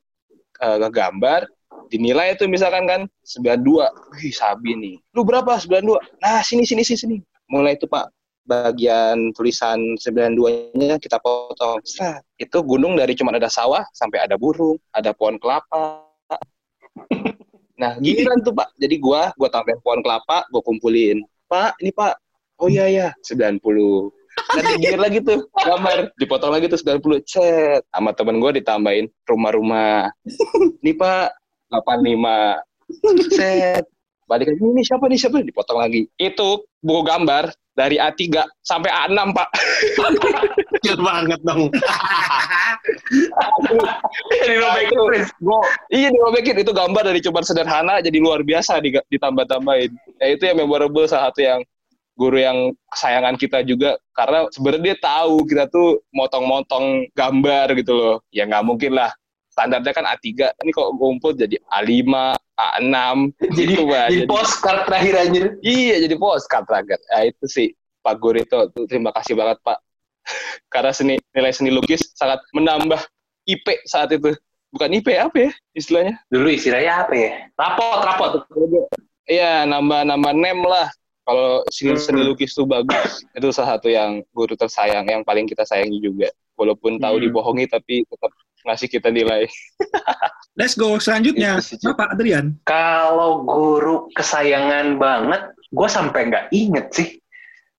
[0.62, 1.50] eh, ngegambar,
[1.94, 3.86] dinilai itu misalkan kan 92.
[4.18, 4.96] Wih, sabi nih.
[5.14, 5.62] Lu berapa?
[5.62, 6.02] 92.
[6.18, 7.18] Nah, sini sini sini sini.
[7.54, 8.10] Mulai itu, Pak.
[8.44, 11.78] Bagian tulisan 92-nya kita potong.
[11.86, 12.26] Set.
[12.42, 16.10] Itu gunung dari cuma ada sawah sampai ada burung, ada pohon kelapa.
[17.78, 18.74] Nah, giliran tuh, Pak.
[18.82, 21.22] Jadi gua gua tambahin pohon kelapa, gua kumpulin.
[21.46, 22.18] Pak, ini Pak.
[22.58, 23.62] Oh iya ya, 90.
[24.34, 27.24] Nanti giliran lagi tuh gambar, dipotong lagi tuh 90.
[27.24, 27.86] Cet.
[27.96, 30.12] Sama temen gua ditambahin rumah-rumah.
[30.84, 31.43] Ini Pak,
[31.74, 32.62] 85.
[33.34, 33.86] Set.
[34.24, 35.52] Balik lagi, ini siapa nih, siapa nih?
[35.52, 36.08] Dipotong lagi.
[36.16, 38.22] Itu buku gambar dari A3
[38.62, 39.50] sampai A6, Pak.
[40.80, 41.68] Kecil banget dong.
[44.44, 45.32] Jadi robekin Itu, Prince.
[45.44, 46.56] gua- iya dirobekin.
[46.60, 49.92] Itu gambar dari cuma sederhana jadi luar biasa di- ditambah-tambahin.
[50.20, 51.60] Ya itu yang memorable salah satu yang
[52.14, 52.58] guru yang
[52.94, 58.16] kesayangan kita juga karena sebenarnya dia tahu kita tuh motong-motong gambar gitu loh.
[58.30, 59.12] Ya nggak mungkin lah.
[59.54, 60.26] Standarnya kan A3,
[60.66, 62.10] ini kok ngumpul jadi A5,
[62.58, 62.98] A6,
[63.54, 65.46] Jadi, gitu, jadi Jadi- postcard terakhir anjir.
[65.62, 66.98] Iya, jadi postcard terakhir.
[67.06, 67.68] Nah, itu sih
[68.02, 68.66] Pak Gurito.
[68.74, 69.78] Tuh, Terima kasih banget, Pak.
[70.74, 72.98] Karena seni nilai seni lukis sangat menambah
[73.46, 74.34] IP saat itu.
[74.74, 76.18] Bukan IP apa ya istilahnya?
[76.34, 77.32] Dulu istilahnya apa ya?
[77.54, 78.32] Rapot, rapot.
[79.30, 80.90] Iya, nambah-nambah nem lah.
[81.24, 82.02] Kalau seni, Hmm.
[82.02, 83.22] seni lukis itu bagus.
[83.32, 86.28] Itu salah satu yang guru tersayang, yang paling kita sayangi juga.
[86.58, 87.24] Walaupun tahu Hmm.
[87.24, 88.34] dibohongi, tapi tetap
[88.68, 89.48] ngasih kita nilai.
[90.60, 91.58] Let's go selanjutnya.
[91.82, 92.58] Bapak Adrian.
[92.70, 95.42] Kalau guru kesayangan banget,
[95.74, 97.10] gue sampai nggak inget sih.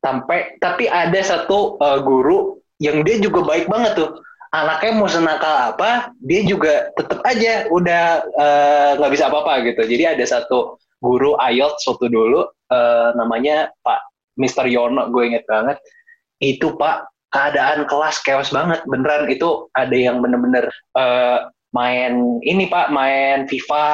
[0.03, 4.11] Sampai, tapi ada satu uh, guru yang dia juga baik banget tuh.
[4.55, 9.83] Anaknya mau senakal apa, dia juga tetap aja udah uh, nggak bisa apa-apa gitu.
[9.83, 14.01] Jadi ada satu guru IELTS waktu dulu, uh, namanya Pak
[14.38, 14.66] Mr.
[14.66, 15.79] Yono, gue inget banget.
[16.42, 18.87] Itu Pak, keadaan kelas chaos banget.
[18.87, 23.87] Beneran itu ada yang bener-bener uh, main ini pak main FIFA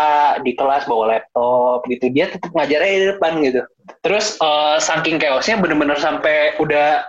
[0.45, 2.13] di kelas bawa laptop gitu.
[2.13, 3.65] Dia tetap ngajarnya di depan gitu.
[4.05, 7.03] Terus eh, saking chaosnya bener-bener sampai udah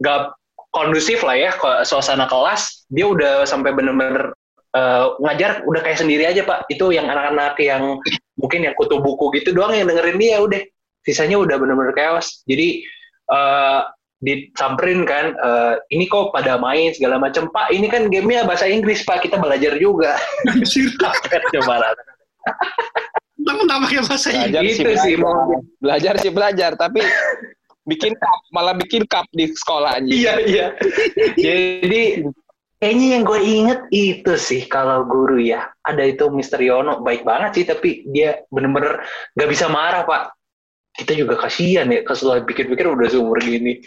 [0.00, 0.32] gak
[0.70, 1.50] kondusif lah ya
[1.82, 4.30] suasana kelas dia udah sampai bener-bener
[4.78, 6.70] eh, ngajar udah kayak sendiri aja pak.
[6.70, 7.98] Itu yang anak-anak yang
[8.38, 10.62] mungkin yang kutu buku gitu doang yang dengerin dia udah.
[11.02, 12.46] Sisanya udah bener-bener chaos.
[12.46, 12.86] Jadi
[13.26, 13.80] eh,
[14.20, 19.00] disamperin kan eh, ini kok pada main segala macam pak ini kan gamenya bahasa Inggris
[19.02, 19.24] pak.
[19.24, 20.16] Kita belajar juga.
[20.46, 20.92] Anjir,
[21.56, 21.90] coba lah.
[23.40, 24.76] Tentang pakai bahasa Belajar Inggris.
[24.76, 25.24] sih Gitu sih, belajar.
[25.24, 27.00] mau- Belajar sih belajar, tapi
[27.88, 30.20] bikin cup, malah bikin cup di sekolah anjing.
[30.20, 30.66] iya iya.
[31.34, 32.28] Jadi
[32.76, 35.72] kayaknya yang gue inget itu sih kalau guru ya.
[35.80, 37.00] Ada itu Mister Yono.
[37.00, 39.00] Baik banget sih tapi dia bener-bener
[39.32, 40.36] gak bisa marah pak.
[40.90, 43.80] Kita juga kasihan ya kalau pikir-pikir udah seumur gini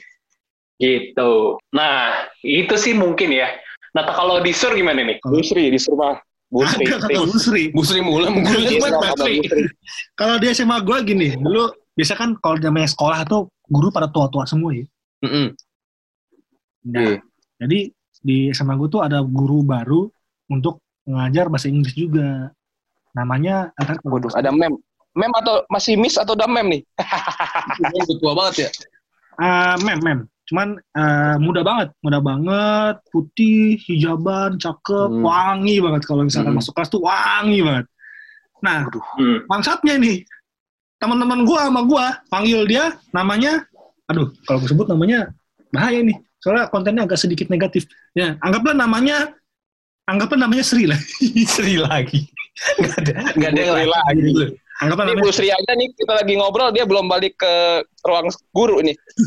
[0.81, 3.49] gitu nah itu sih mungkin ya
[3.93, 6.17] nah kalau di sur gimana nih Busri di rumah.
[6.53, 6.86] Busri.
[6.86, 7.63] Ada kata Busri.
[7.73, 8.77] Busri mula sama Busri.
[8.77, 9.33] Busri.
[10.13, 14.45] Kalau di SMA gue gini, dulu biasa kan kalau namanya sekolah tuh guru pada tua-tua
[14.45, 14.86] semua ya.
[15.25, 15.49] Mm-mm.
[16.93, 17.17] Nah, Iya.
[17.57, 17.79] jadi
[18.21, 20.13] di SMA gue tuh ada guru baru
[20.45, 20.77] untuk
[21.09, 22.53] ngajar bahasa Inggris juga.
[23.17, 24.77] Namanya ntar kalau Waduh, ada mem.
[25.17, 26.81] Mem atau masih miss atau udah mem nih?
[27.81, 28.69] Udah tua banget ya.
[29.41, 30.19] Ah, mem mem.
[30.43, 35.23] Cuman eh, muda banget, muda banget, putih, hijaban, cakep, Hmm.
[35.23, 36.60] wangi banget kalau misalkan Hmm.
[36.60, 37.86] masuk kelas tuh wangi banget.
[38.60, 39.43] Nah, Hmm.
[39.47, 40.23] bangsatnya nih
[40.99, 43.67] teman-teman gua sama gua panggil dia namanya
[44.08, 45.32] aduh kalau gue sebut namanya
[45.67, 47.84] bahaya nih soalnya kontennya agak sedikit negatif
[48.15, 49.36] ya anggaplah namanya
[50.08, 50.95] anggaplah namanya Sri lah
[51.56, 52.23] Sri lagi.
[52.79, 53.89] Gak ada, gak ada yang lain.
[53.91, 54.32] lagi.
[54.84, 57.54] Anggaplah Ini namanya Busri aja nih kita lagi ngobrol dia belum balik ke
[58.04, 58.93] ruang guru ini.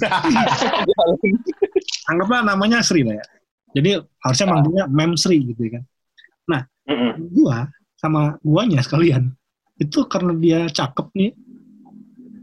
[2.12, 3.24] anggaplah namanya Sri lah ya
[3.76, 3.90] jadi
[4.24, 5.84] harusnya manggilnya Mem Sri gitu ya kan
[6.86, 7.34] Mm-mm.
[7.34, 7.66] gua
[7.98, 9.34] sama guanya sekalian
[9.82, 11.34] itu karena dia cakep nih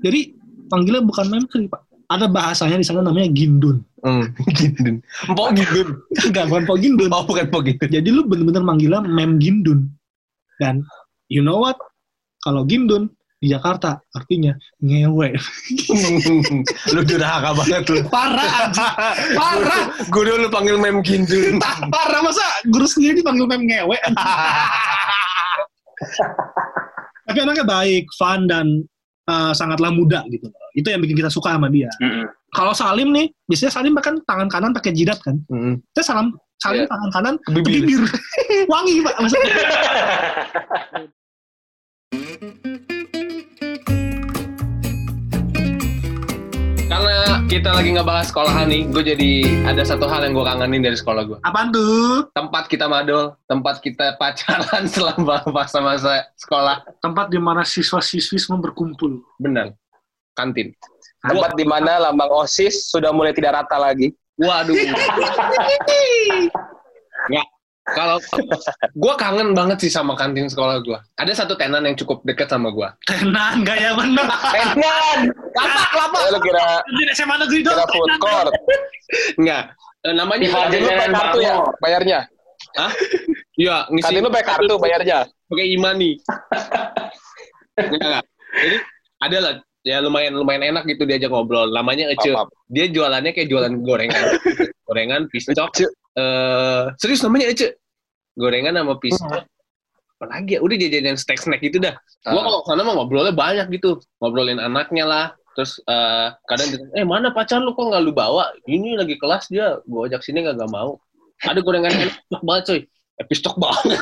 [0.03, 0.35] jadi
[0.67, 1.79] panggilnya bukan Mem Sri pak
[2.11, 4.99] ada bahasanya di sana namanya Gindun Hmm, Gindun.
[5.31, 5.95] Empok Gindun.
[6.27, 7.07] Enggak, bukan Pok Gindun.
[7.15, 7.87] Oh, bukan Empok Gindun.
[7.87, 9.87] Jadi lu bener-bener manggilnya Mem Gindun.
[10.59, 10.83] Dan
[11.31, 11.79] you know what?
[12.43, 13.07] Kalau Gindun
[13.39, 15.35] di Jakarta artinya ngewe.
[16.95, 17.99] lu durhaka banget lu.
[18.07, 18.67] Parah,
[19.39, 21.59] parah, Gue dulu panggil mem Gindun.
[21.95, 23.97] parah masa guru sendiri dipanggil Mem ngewe.
[27.23, 28.83] Tapi anaknya baik, fun dan
[29.31, 30.51] uh, sangatlah muda gitu.
[30.75, 31.87] Itu yang bikin kita suka sama dia.
[32.03, 32.27] Mm-mm.
[32.53, 35.39] Kalau Salim nih, biasanya Salim kan tangan kanan pakai jidat kan.
[35.47, 35.79] Mm.
[35.95, 36.91] Kita salam Salim Iya.
[36.91, 37.63] tangan kanan Ke bibir.
[37.63, 38.01] ke bibir.
[38.67, 39.15] Wangi, Pak.
[39.19, 39.53] Maksudnya.
[47.03, 49.31] Karena kita lagi ngebahas sekolahan nih, gue jadi
[49.67, 51.35] ada satu hal yang gue kangenin dari sekolah gue.
[51.43, 52.31] Apaan tuh?
[52.31, 56.79] Tempat kita madol, tempat kita pacaran selama masa-masa sekolah.
[57.03, 59.19] tempat di mana siswa-siswi semua berkumpul.
[59.35, 59.75] Benar.
[60.31, 60.71] Kantin.
[61.19, 64.15] Tempat di mana lambang OSIS sudah mulai tidak rata lagi.
[64.39, 64.71] Waduh.
[67.27, 67.47] Nggak.
[67.83, 68.15] Kalau
[68.95, 70.95] gue kangen banget sih sama kantin sekolah gue.
[71.19, 72.87] Ada satu tenan yang cukup deket sama gue.
[73.03, 74.23] Tenan, gaya bener.
[74.55, 75.19] Tenan!
[75.51, 76.21] Lapak, lapak.
[76.31, 77.75] Lu kira Di SMA negeri dong.
[77.75, 78.53] kira food court.
[79.35, 79.63] Enggak.
[80.03, 82.19] Eh, namanya Kantin lu pakai kartu ya bayarnya.
[83.59, 85.19] Iya, ngisi Kantin lu pakai kartu bayarnya.
[85.51, 86.11] pakai imani.
[87.75, 88.23] Enggak, enggak.
[88.53, 88.77] Jadi
[89.23, 91.67] ada lah ya lumayan lumayan enak gitu diajak ngobrol.
[91.75, 92.31] Namanya Ece.
[92.71, 94.39] Dia jualannya kayak jualan gorengan.
[94.87, 95.67] gorengan, piscok.
[96.13, 97.77] Eh, serius namanya Ece.
[98.37, 99.45] Gorengan sama piscok.
[100.17, 101.93] Apalagi ya, udah jajanan snack-snack gitu dah.
[102.23, 102.43] Gua Ah.
[102.47, 103.97] kalau sana mah ngobrolnya banyak gitu.
[104.21, 105.25] Ngobrolin anaknya lah.
[105.53, 108.49] Terus eh, kadang dia, eh mana pacar lu kok nggak lu bawa?
[108.65, 110.97] Ini lagi kelas dia, gua ajak sini nggak nggak mau.
[111.45, 112.81] Ada gorengan enak banget coy.
[113.13, 114.01] Eh, pistok banget.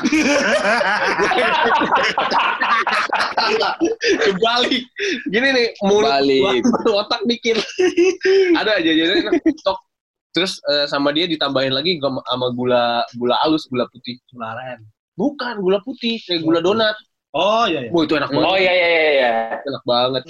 [4.22, 4.82] Kebalik.
[5.28, 6.12] Gini nih, mulut
[7.04, 7.56] otak mikir.
[8.56, 9.78] Ada aja jadi enak pistok.
[10.32, 14.16] Terus eh, sama dia ditambahin lagi sama gula gula halus, gula putih.
[14.32, 14.80] Gula aren.
[15.12, 16.96] Bukan gula putih, kayak gula donat.
[17.32, 17.90] Oh iya iya.
[17.92, 18.48] Wah, itu enak banget.
[18.48, 19.12] Oh iya iya iya.
[19.12, 19.30] iya.
[19.64, 20.22] Enak banget.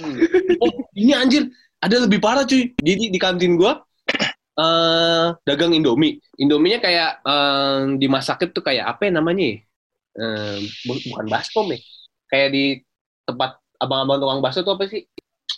[0.63, 1.43] Oh, ini anjir,
[1.83, 2.71] ada lebih parah cuy.
[2.79, 3.83] Di di, di kantin gua
[4.53, 6.21] eh dagang Indomie.
[6.39, 9.45] Indominya kayak eh, dimasaknya tuh kayak apa ya namanya?
[9.51, 9.57] ya?
[10.19, 11.79] eh, bu- bukan baskom ya.
[12.29, 12.63] Kayak di
[13.23, 15.03] tempat abang-abang tukang bakso tuh apa sih?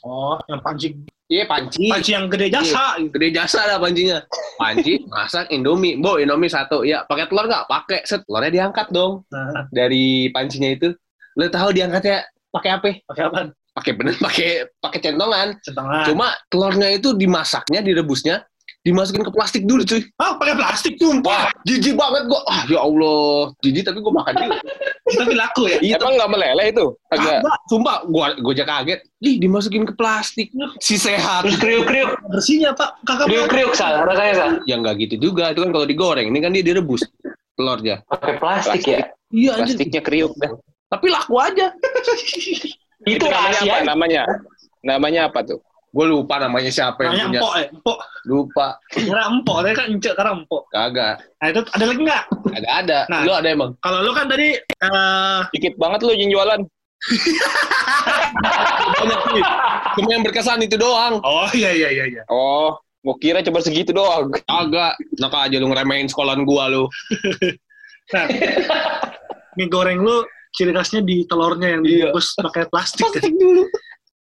[0.01, 0.93] Oh, yang panci
[1.25, 1.89] Iya panci.
[1.89, 3.01] panci yang gede jasa.
[3.01, 3.17] gitu.
[3.17, 4.21] Gede jasa lah pancinya.
[4.61, 5.97] Panci, masak Indomie.
[5.97, 6.85] Bo, Indomie satu.
[6.85, 7.65] Ya, pakai telur nggak?
[7.65, 8.05] Pakai.
[8.05, 10.93] Set, telurnya diangkat dong Nah, dari pancinya itu.
[11.33, 12.89] Lo tahu diangkatnya pakai apa?
[13.09, 13.39] pakai apa?
[13.73, 15.47] Pakai bener, pakai pakai centongan.
[15.65, 16.05] Setengah.
[16.05, 18.45] Cuma telurnya itu dimasaknya, direbusnya,
[18.85, 20.05] dimasukin ke plastik dulu cuy.
[20.21, 21.17] Ah, pakai plastik tuh.
[21.25, 22.45] Wah, jijik banget gua.
[22.45, 24.57] Ah, ya Allah, jijik tapi gua makan juga.
[25.05, 25.77] Tapi laku ya.
[25.85, 26.85] Iya, Emang nggak meleleh itu?
[27.13, 27.45] Agak.
[27.69, 29.05] Sumpah, gua gua aja kaget.
[29.21, 30.49] Ih, dimasukin ke plastik.
[30.81, 31.45] Si sehat.
[31.45, 33.05] Terus kriuk-kriuk, Bersihnya, Pak.
[33.05, 33.29] Kagak mau.
[33.29, 34.49] kriuk-kriuk sal, rasanya sal.
[34.65, 35.53] Ya nggak gitu juga.
[35.53, 36.33] Itu kan kalau digoreng.
[36.33, 37.05] Ini kan dia direbus
[37.53, 38.01] telurnya.
[38.09, 39.13] Pakai plastik, ya.
[39.29, 39.77] Iya, anjir.
[39.77, 40.51] Plastiknya kriuk dah.
[40.89, 41.69] Tapi laku aja.
[43.05, 43.77] Itu namanya apa?
[43.85, 44.21] Namanya?
[44.81, 45.61] Namanya apa tuh?
[45.95, 47.39] Gue lupa namanya siapa yang Namanya punya.
[47.39, 47.97] empok ya, empok.
[48.25, 48.67] Lupa.
[48.91, 50.61] Kira empok, dia kan encek karena empok.
[50.67, 51.13] Kagak.
[51.39, 52.23] Nah, itu ada lagi nggak?
[52.51, 52.99] Ada ada.
[53.07, 53.19] Nah.
[53.23, 53.71] Lu ada emang.
[53.79, 56.59] Kalau lu kan tadi eh Dikit banget lu yang jualan.
[58.93, 59.43] Banyak sih.
[59.95, 61.21] Cuma yang berkesan itu doang.
[61.21, 62.23] Oh iya iya iya iya.
[62.27, 64.35] Oh, gua kira cuma segitu doang.
[64.43, 64.99] Kagak.
[65.15, 66.83] Naka aja lu ngeremehin sekolahan gua lu.
[68.11, 68.25] Nah,
[69.55, 72.11] mie goreng lu ciri khasnya di telurnya yang Iya.
[72.11, 73.07] dibungkus pakai plastik.
[73.11, 73.31] kan?
[73.31, 73.63] dulu.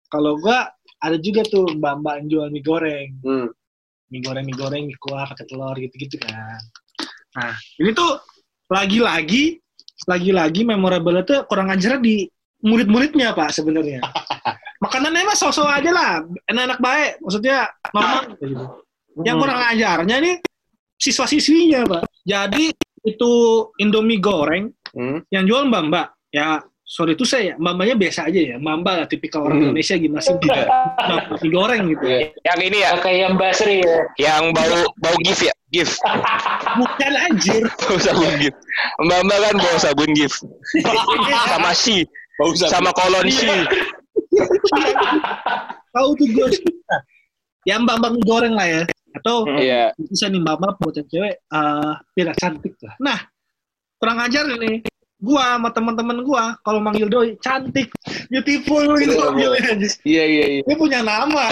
[0.08, 0.70] Kalau gua
[1.04, 3.10] ada juga tuh mbak-mbak yang jual mie goreng.
[3.20, 3.48] Hmm.
[4.08, 6.60] Mie goreng, mie goreng, mie kuah pakai telur gitu-gitu kan.
[7.36, 8.24] Nah, ini tuh
[8.72, 9.60] lagi-lagi
[10.08, 12.28] lagi-lagi memorable itu kurang ajar di
[12.63, 14.00] murid-muridnya Pak sebenarnya.
[14.84, 16.12] Makanannya mah sosok aja lah,
[16.48, 18.66] enak-enak baik, maksudnya normal gitu.
[19.24, 20.36] Yang kurang ajarnya nih
[21.00, 22.04] siswa-siswinya, Pak.
[22.24, 22.72] Jadi
[23.04, 23.32] itu
[23.80, 25.26] Indomie goreng Hmm.
[25.34, 26.13] yang jual mbak-mbak.
[26.30, 26.62] Ya,
[26.93, 28.56] sorry itu saya, mbak-mbaknya biasa aja ya.
[28.62, 29.65] Mbak-mbak lah, tipikal orang Hmm.
[29.73, 30.34] Indonesia gimana sih?
[30.38, 32.06] Mbak mie goreng gitu.
[32.06, 32.19] Iya.
[32.45, 33.97] Yang ini ya, Kayak yang Basri ya.
[34.21, 35.89] yang bau bau gif ya, gif.
[36.73, 37.63] Bukan anjir.
[37.82, 38.53] Bau sabun gif.
[39.01, 40.34] Mbak Mbak kan bau sabun gif.
[41.49, 42.06] Sama si,
[42.38, 42.69] Bau sabun.
[42.69, 43.49] sama kolon si.
[45.89, 46.47] Tahu tuh gue.
[46.89, 47.01] Nah,
[47.65, 48.82] ya mbak-mbak mie goreng lah ya.
[49.13, 49.93] Atau Iya.
[49.95, 52.93] bisa nih mbak-mbak buat yang cewek eh tidak cantik lah.
[52.99, 53.19] Nah,
[53.97, 54.82] kurang ajar ini.
[55.24, 57.88] Gua sama teman-teman gua kalau manggil doi cantik,
[58.28, 59.88] beautiful gitu Iya, manggilnya.
[60.04, 60.62] Iya iya iya.
[60.68, 61.48] Dia punya nama.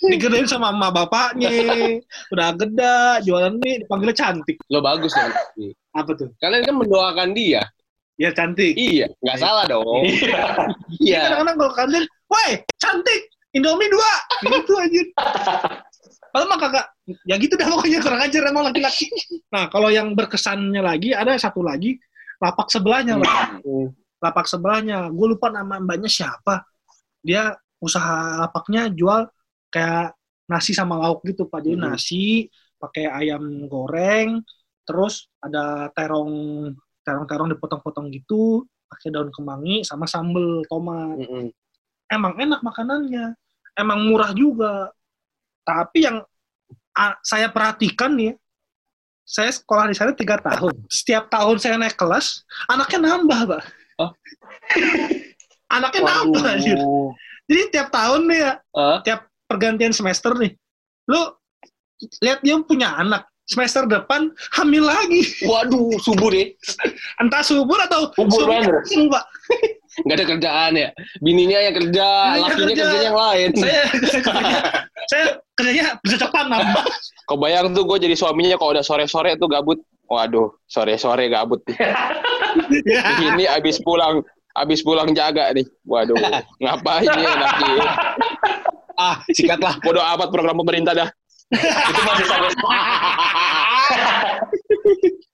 [0.00, 1.48] Digedein sama emak bapaknya.
[2.28, 4.60] Udah gede, jualan nih dipanggilnya cantik.
[4.68, 5.32] Lo bagus dong.
[5.96, 6.28] Apa tuh?
[6.44, 7.64] Kalian kan mendoakan dia.
[8.20, 8.76] Ya cantik.
[8.76, 10.04] Iya, nggak salah dong.
[10.04, 10.68] Iya.
[11.00, 11.20] Iya.
[11.24, 14.12] Kadang-kadang kalau kantin, woi cantik, Indomie dua,
[14.44, 15.00] gitu aja.
[16.30, 16.86] Kalau mah kagak,
[17.26, 19.08] ya gitu dah pokoknya kurang ajar emang laki-laki.
[19.50, 21.98] Nah kalau yang berkesannya lagi ada satu lagi
[22.40, 23.60] lapak sebelahnya lah.
[24.20, 26.64] Lapak sebelahnya, gue lupa nama mbaknya siapa.
[27.20, 29.28] Dia usaha lapaknya jual
[29.72, 30.12] kayak
[30.48, 31.62] nasi sama lauk gitu pak.
[31.64, 31.84] Jadi Hmm.
[31.92, 32.24] nasi
[32.80, 34.40] pakai ayam goreng,
[34.88, 36.32] terus ada terong
[37.04, 41.48] terong-terong dipotong-potong gitu, pakai daun kemangi sama sambel tomat Mm-mm.
[42.12, 43.32] emang enak makanannya,
[43.76, 44.92] emang murah juga.
[45.64, 46.20] Tapi yang
[46.96, 48.34] a- saya perhatikan nih,
[49.30, 50.74] saya sekolah di sana tiga tahun.
[50.90, 53.62] Setiap tahun saya naik kelas, anaknya nambah, pak.
[54.02, 54.10] Oh.
[55.78, 56.78] anaknya nambah, anjir.
[57.46, 60.54] Jadi tiap tahun nih ya, Ah, tiap pergantian semester nih,
[61.06, 61.22] lu
[62.26, 63.30] lihat dia punya anak.
[63.50, 65.26] Semester depan hamil lagi.
[65.42, 66.54] Waduh, subur ya.
[67.18, 69.26] Entah subur atau Subur langsung, Pak.
[70.06, 70.88] Nggak ada kerjaan ya.
[71.18, 72.82] Bininya yang kerja, Bininya lakinya kerja.
[72.86, 73.48] kerjanya yang lain.
[73.58, 73.82] Saya,
[75.10, 75.26] saya
[75.60, 76.64] kerjanya, bercocok tanam.
[77.30, 79.78] Kebayang tuh gue jadi suaminya kalau udah sore-sore tuh gabut.
[80.10, 81.62] Waduh, sore-sore gabut.
[81.68, 81.78] nih.
[82.88, 83.14] Ya.
[83.30, 84.24] Ini abis pulang,
[84.58, 85.68] abis pulang jaga nih.
[85.86, 86.18] Waduh,
[86.58, 87.72] ngapain ya lagi?
[88.98, 89.78] Ah, sikatlah.
[89.80, 91.08] Bodoh amat program pemerintah dah.
[91.54, 92.50] Itu masih sampai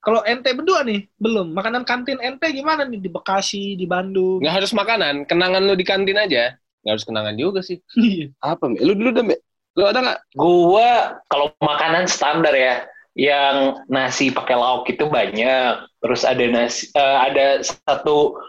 [0.06, 1.50] Kalau ente berdua nih, belum.
[1.50, 4.38] Makanan kantin ente gimana nih di Bekasi, di Bandung?
[4.38, 6.54] Nggak harus makanan, kenangan lu di kantin aja.
[6.86, 7.82] Nggak harus kenangan juga sih.
[7.98, 8.30] Iya.
[8.38, 8.78] Apa, Mi?
[8.86, 9.26] Lu dulu dah,
[9.76, 10.20] Lu ada nggak?
[10.34, 15.84] Gua kalau makanan standar ya, yang nasi pakai lauk itu banyak.
[16.00, 18.40] Terus ada nasi, eh, ada satu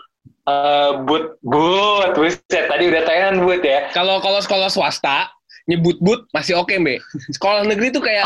[0.48, 3.92] eh, but but, buset tadi udah tayangan but ya.
[3.92, 5.28] Kalau kalau sekolah swasta
[5.68, 7.04] nyebut but masih oke, Mbak.
[7.36, 8.24] Sekolah negeri tuh kayak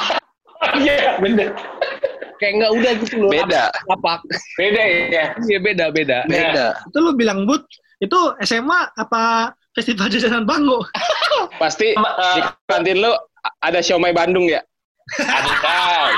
[0.78, 1.58] Iya bener,
[2.38, 3.34] kayak nggak udah gitu loh.
[3.34, 3.74] Beda.
[3.90, 4.22] Apa?
[4.62, 5.26] beda ya.
[5.42, 6.18] Iya beda beda.
[6.30, 6.78] Beda.
[6.86, 7.66] Itu lu bilang but,
[7.98, 10.84] itu SMA apa festival jajanan Bango?
[11.62, 13.12] Pasti eh, di kantin lu
[13.64, 14.62] ada siomay Bandung ya?
[15.20, 16.14] ada,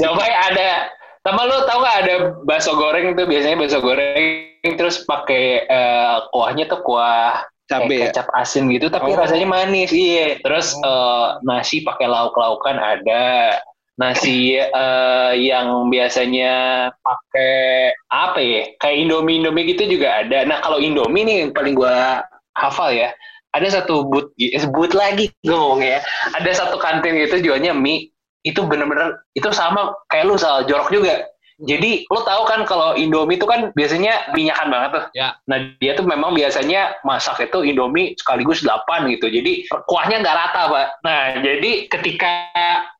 [0.00, 0.90] Somai ada.
[1.22, 2.14] Sama lu tau gak ada
[2.48, 8.08] bakso goreng tuh biasanya bakso goreng terus pakai eh, kuahnya tuh kuah Cabe ya?
[8.08, 9.18] kayak kecap asin gitu tapi Oh.
[9.20, 13.54] rasanya manis iya terus eh, nasi pakai lauk-laukan ada
[14.00, 20.80] nasi eh, yang biasanya pakai apa ya kayak Indomie Indomie gitu juga ada nah kalau
[20.80, 22.24] Indomie nih yang paling gua
[22.58, 23.14] hafal ya
[23.54, 24.34] ada satu boot
[24.74, 26.00] boot lagi gue ngomongnya ya
[26.36, 28.10] ada satu kantin gitu jualnya mie
[28.42, 31.26] itu bener-bener itu sama kayak lu soal jorok juga
[31.58, 35.04] jadi lo tahu kan kalau Indomie itu kan biasanya minyakan banget tuh.
[35.18, 35.34] Ya.
[35.50, 39.26] Nah dia tuh memang biasanya masak itu Indomie sekaligus 8 gitu.
[39.26, 40.86] Jadi kuahnya nggak rata pak.
[41.02, 42.30] Nah jadi ketika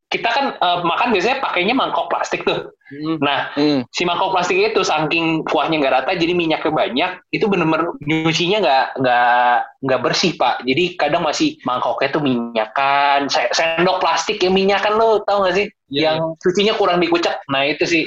[0.08, 2.72] kita kan eh, makan biasanya pakainya mangkok plastik tuh.
[2.88, 3.20] Hmm.
[3.20, 3.84] Nah Hmm.
[3.92, 8.84] si mangkok plastik itu saking kuahnya nggak rata jadi minyaknya banyak itu bener-bener nyucinya nggak
[9.04, 9.54] nggak
[9.84, 15.20] nggak bersih pak jadi kadang masih mangkoknya tuh minyakan se- sendok plastik yang minyakan lo
[15.28, 18.02] tau gak sih Iya, yang cucinya kurang dikucek nah itu sih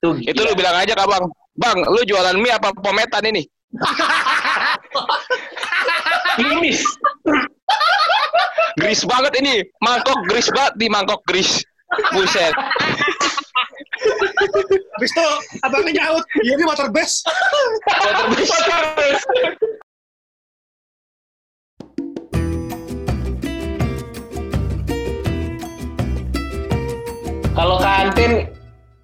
[0.00, 3.44] tuh Itu lu bilang aja ke abang, bang, lu jualan mie apa pometan ini?
[6.40, 6.82] Limis.
[8.78, 11.62] Gris banget ini, mangkok gris banget di mangkok gris.
[12.14, 12.54] Buset.
[14.94, 15.26] Habis itu
[15.66, 17.26] abangnya nyaut, iya ini water base.
[27.50, 28.48] Kalau kantin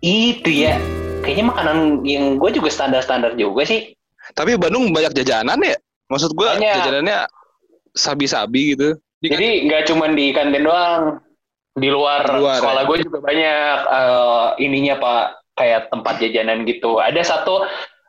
[0.01, 0.81] itu ya,
[1.21, 3.96] kayaknya makanan yang gue juga standar-standar juga sih.
[4.37, 5.77] Tapi Bandung banyak jajanan ya?
[6.07, 6.75] Maksud gua Banyak.
[6.77, 7.19] jajanannya
[7.97, 8.95] sabi-sabi gitu.
[9.19, 11.19] Di Jadi nggak cuma di kantin doang,
[11.73, 12.89] di luar, Di luar, sekolah ya.
[12.89, 15.25] gue juga banyak eh, ininya pak,
[15.57, 17.01] kayak tempat jajanan gitu.
[17.01, 17.65] Ada satu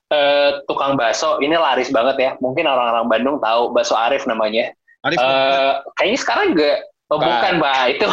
[0.07, 2.31] eh, tukang bakso, ini laris banget ya.
[2.37, 4.67] Mungkin orang-orang Bandung tahu bakso Arif namanya.
[5.07, 7.27] Arif, Eh, kayaknya sekarang juga oh, Bukan.
[7.29, 8.05] bukan pak, itu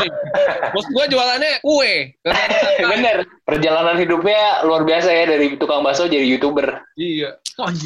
[0.71, 1.95] bos gua jualannya kue.
[2.93, 3.27] bener.
[3.45, 6.81] Perjalanan hidupnya luar biasa ya dari tukang bakso jadi youtuber.
[6.97, 7.37] iya.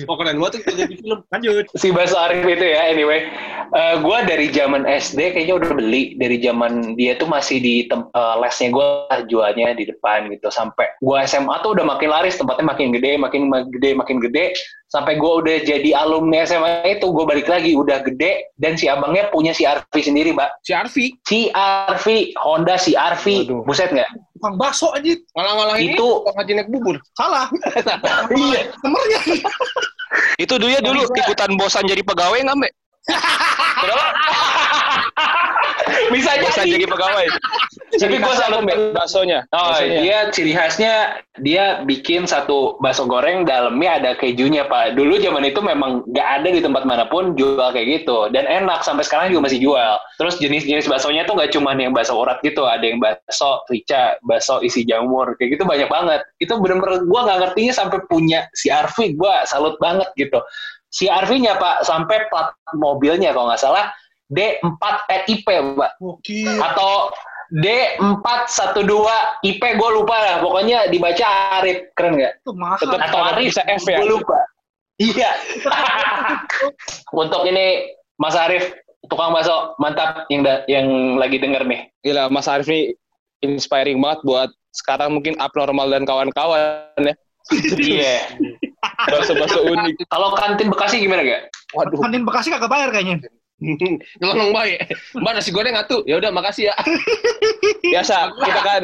[0.08, 1.18] Oh keren banget tuh jadi film.
[1.28, 1.66] Lanjut.
[1.76, 3.28] si Baso Arif itu ya anyway
[3.68, 8.08] Eh gue dari zaman SD kayaknya udah beli dari zaman dia tuh masih di tem-
[8.08, 8.86] eh, lesnya gue
[9.28, 13.52] jualnya di depan gitu sampai gue SMA tuh udah makin laris tempatnya makin gede makin
[13.52, 14.56] ma- gede makin gede
[14.88, 19.28] sampai gue udah jadi alumni SMA itu gue balik lagi udah gede dan si abangnya
[19.28, 23.68] punya si Arfi sendiri mbak Si Arfi si Arfi Honda si Waduh.
[23.68, 24.08] buset nggak
[24.38, 26.94] Tukang bakso aja, ngalah-ngalah ini Itu- Bang Haji naik bubur.
[27.18, 27.50] salah.
[28.38, 29.18] iya Temernya.
[30.38, 32.72] Itu dia dulu ikutan bosan jadi pegawai nggak, Mbak?
[36.12, 37.26] Bisa Bosan jadi jadi pegawai.
[37.98, 38.76] tapi gue Mbak.
[38.94, 39.38] baksonya.
[39.50, 40.00] Oh, Baksonya.
[40.04, 40.94] dia ciri khasnya
[41.40, 44.94] dia bikin satu bakso goreng dalamnya ada kejunya pak.
[44.94, 48.84] Dulu zaman itu memang nggak ada di tempat mana pun jual kayak gitu dan enak
[48.84, 49.94] sampai sekarang juga masih jual.
[50.20, 54.60] Terus jenis-jenis baksonya tuh nggak cuma yang bakso urat gitu, ada yang bakso rica, bakso
[54.62, 56.20] isi jamur kayak gitu banyak banget.
[56.38, 60.38] Itu bener-bener gua nggak ngertinya sampai punya si Arfi, gua salut banget gitu.
[60.88, 63.92] Si Arfinya pak sampai plat mobilnya kalau nggak salah
[64.32, 64.82] D4
[65.28, 65.90] IP pak.
[66.00, 66.44] Oke.
[66.48, 67.12] atau
[67.48, 68.84] D412
[69.40, 70.36] IP gue lupa lah.
[70.44, 71.26] Pokoknya dibaca
[71.60, 71.88] Arif.
[71.96, 72.32] Keren nggak.
[72.80, 74.04] Tetep atau Arif bisa F ya?
[74.04, 74.36] gue lupa.
[75.00, 75.30] Iya.
[77.24, 77.88] Untuk ini
[78.20, 78.76] Mas Arif
[79.08, 79.72] tukang bakso.
[79.80, 81.88] Mantap yang da- yang lagi denger nih.
[82.04, 82.92] Gila, Mas Arif ini
[83.40, 87.14] inspiring banget buat sekarang mungkin abnormal dan kawan-kawan ya.
[87.80, 88.16] iya
[89.08, 90.06] Bakso-bakso unik.
[90.10, 91.42] kalau kantin Bekasi gimana gak
[91.76, 91.98] Waduh.
[92.00, 93.20] Kantin Bekasi kagak bayar kayaknya.
[94.22, 94.94] Ngomong baik.
[95.18, 96.06] Mbak nasi goreng atuh.
[96.06, 96.74] Ya udah makasih ya.
[97.94, 98.82] Biasa, kita kan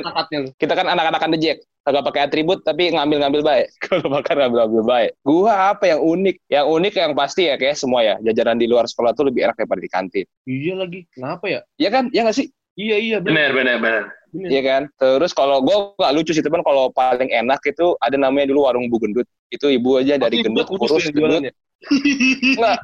[0.58, 1.62] kita kan anak-anakan dejek.
[1.84, 3.66] Kagak pakai atribut tapi ngambil-ngambil baik.
[3.84, 5.10] Kalau makan ngambil-ngambil baik.
[5.22, 6.36] Gua apa yang unik?
[6.48, 8.14] Yang unik yang pasti ya kayak semua ya.
[8.24, 10.26] Jajanan di luar sekolah tuh lebih enak daripada di kantin.
[10.48, 11.06] Iya lagi.
[11.12, 11.60] Kenapa ya?
[11.76, 12.04] Iya kan?
[12.10, 12.48] Iya nggak sih?
[12.74, 13.54] Iya iya benar.
[13.54, 14.04] benar benar benar
[14.34, 14.82] Iya kan?
[14.98, 18.90] Terus kalau gue nggak lucu sih teman kalau paling enak itu ada namanya dulu warung
[18.90, 19.30] Bu Gendut.
[19.46, 21.54] Itu ibu aja dari gendut kurus gendut.
[22.58, 22.76] Nggak,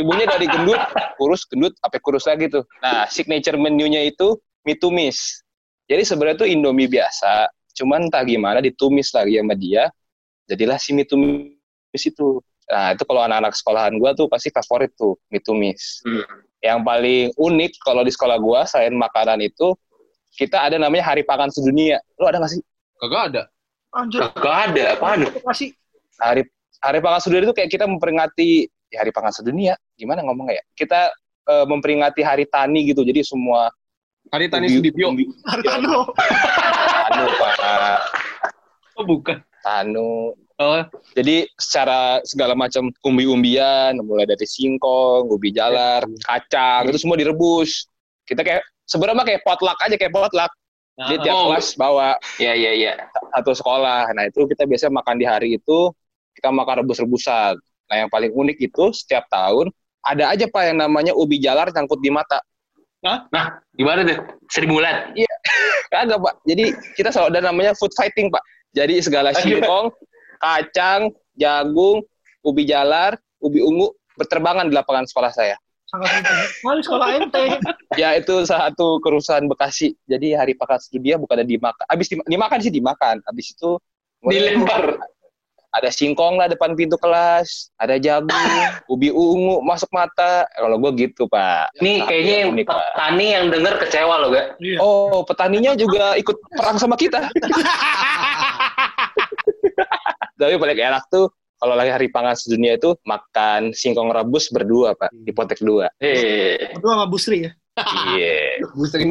[0.00, 0.80] ibunya dari gendut
[1.20, 2.64] kurus gendut sampai kurus lagi tuh.
[2.80, 5.44] Nah, signature menu-nya itu mie tumis.
[5.84, 9.92] Jadi sebenarnya tuh Indomie biasa, cuman entah gimana ditumis lagi sama dia,
[10.48, 12.40] jadilah si mie tumis itu.
[12.64, 16.00] Nah, itu kalau anak-anak sekolahan gua tuh pasti favorit tuh mie tumis.
[16.08, 16.24] Hmm.
[16.64, 19.76] Yang paling unik kalau di sekolah gua selain makanan itu
[20.34, 21.98] kita ada namanya Hari Pangan Sedunia.
[22.18, 22.62] Lu ada nggak sih?
[22.98, 23.42] Kagak ada.
[23.94, 24.26] Anjir.
[24.34, 25.70] gak ada apaan Bekasi.
[26.18, 26.42] Hari
[26.82, 29.78] Hari Pangan Sedunia itu kayak kita memperingati ya Hari Pangan Sedunia.
[29.94, 30.64] Gimana ngomongnya ya?
[30.74, 31.00] Kita
[31.46, 33.06] eh, memperingati Hari Tani gitu.
[33.06, 33.70] Jadi semua
[34.34, 35.14] Hari Tani Sudibyo.
[35.14, 36.10] umbi- Hartano.
[37.06, 38.00] Tanu, Pak.
[38.98, 39.38] Oh bukan.
[39.62, 40.34] Tanu.
[40.54, 40.86] Oh,
[41.18, 47.90] Jadi secara segala macam umbi-umbian, mulai dari singkong, ubi jalar, kacang, itu semua direbus.
[48.22, 50.52] Kita kayak sebenarnya mah kayak potluck aja kayak potluck.
[50.94, 52.92] Jadi tiap oh, kelas bawa ya ya ya
[53.34, 54.14] satu sekolah.
[54.14, 55.90] Nah itu kita biasanya makan di hari itu
[56.38, 57.58] kita makan rebus-rebusan.
[57.90, 59.74] Nah yang paling unik itu setiap tahun
[60.06, 62.38] ada aja pak yang namanya ubi jalar nyangkut di mata.
[63.76, 64.16] Gimana tuh?
[64.48, 65.12] Seribu bulan?
[65.92, 66.34] Kagak, Pak.
[66.48, 68.40] Jadi kita selalu ada namanya food fighting, Pak.
[68.72, 69.92] Jadi segala singkong,
[70.40, 72.00] kacang, jagung,
[72.40, 73.14] ubi jalar,
[73.44, 75.54] ubi ungu berterbangan di lapangan sekolah saya.
[75.94, 76.82] Sangat penting.
[76.82, 77.44] Sekolah ente.
[77.94, 79.94] Ya itu satu kerusuhan Bekasi.
[80.04, 81.84] Jadi hari pakat dunia bukan ada dimakan.
[81.86, 83.22] Abis dim- dimakan sih dimakan.
[83.24, 83.78] Abis itu
[84.24, 84.98] Dilempar.
[85.70, 88.30] ada singkong lah depan pintu kelas, ada jagung,
[88.94, 90.46] ubi ungu masuk mata.
[90.50, 91.70] Kalau gue gitu pak.
[91.78, 92.78] Nih kayaknya yang Unik, Pak.
[92.94, 94.54] petani yang denger kecewa loh, gak?
[94.62, 94.78] Iya.
[94.78, 97.26] Oh petaninya juga ikut perang sama kita.
[100.34, 105.10] Tapi paling enak tuh kalau lagi hari pangan sedunia itu makan singkong rebus berdua pak
[105.12, 105.88] di potek dua.
[106.02, 107.52] Eh, Berdua sama Busri ya.
[108.14, 108.62] Iya.
[108.78, 109.10] Boostering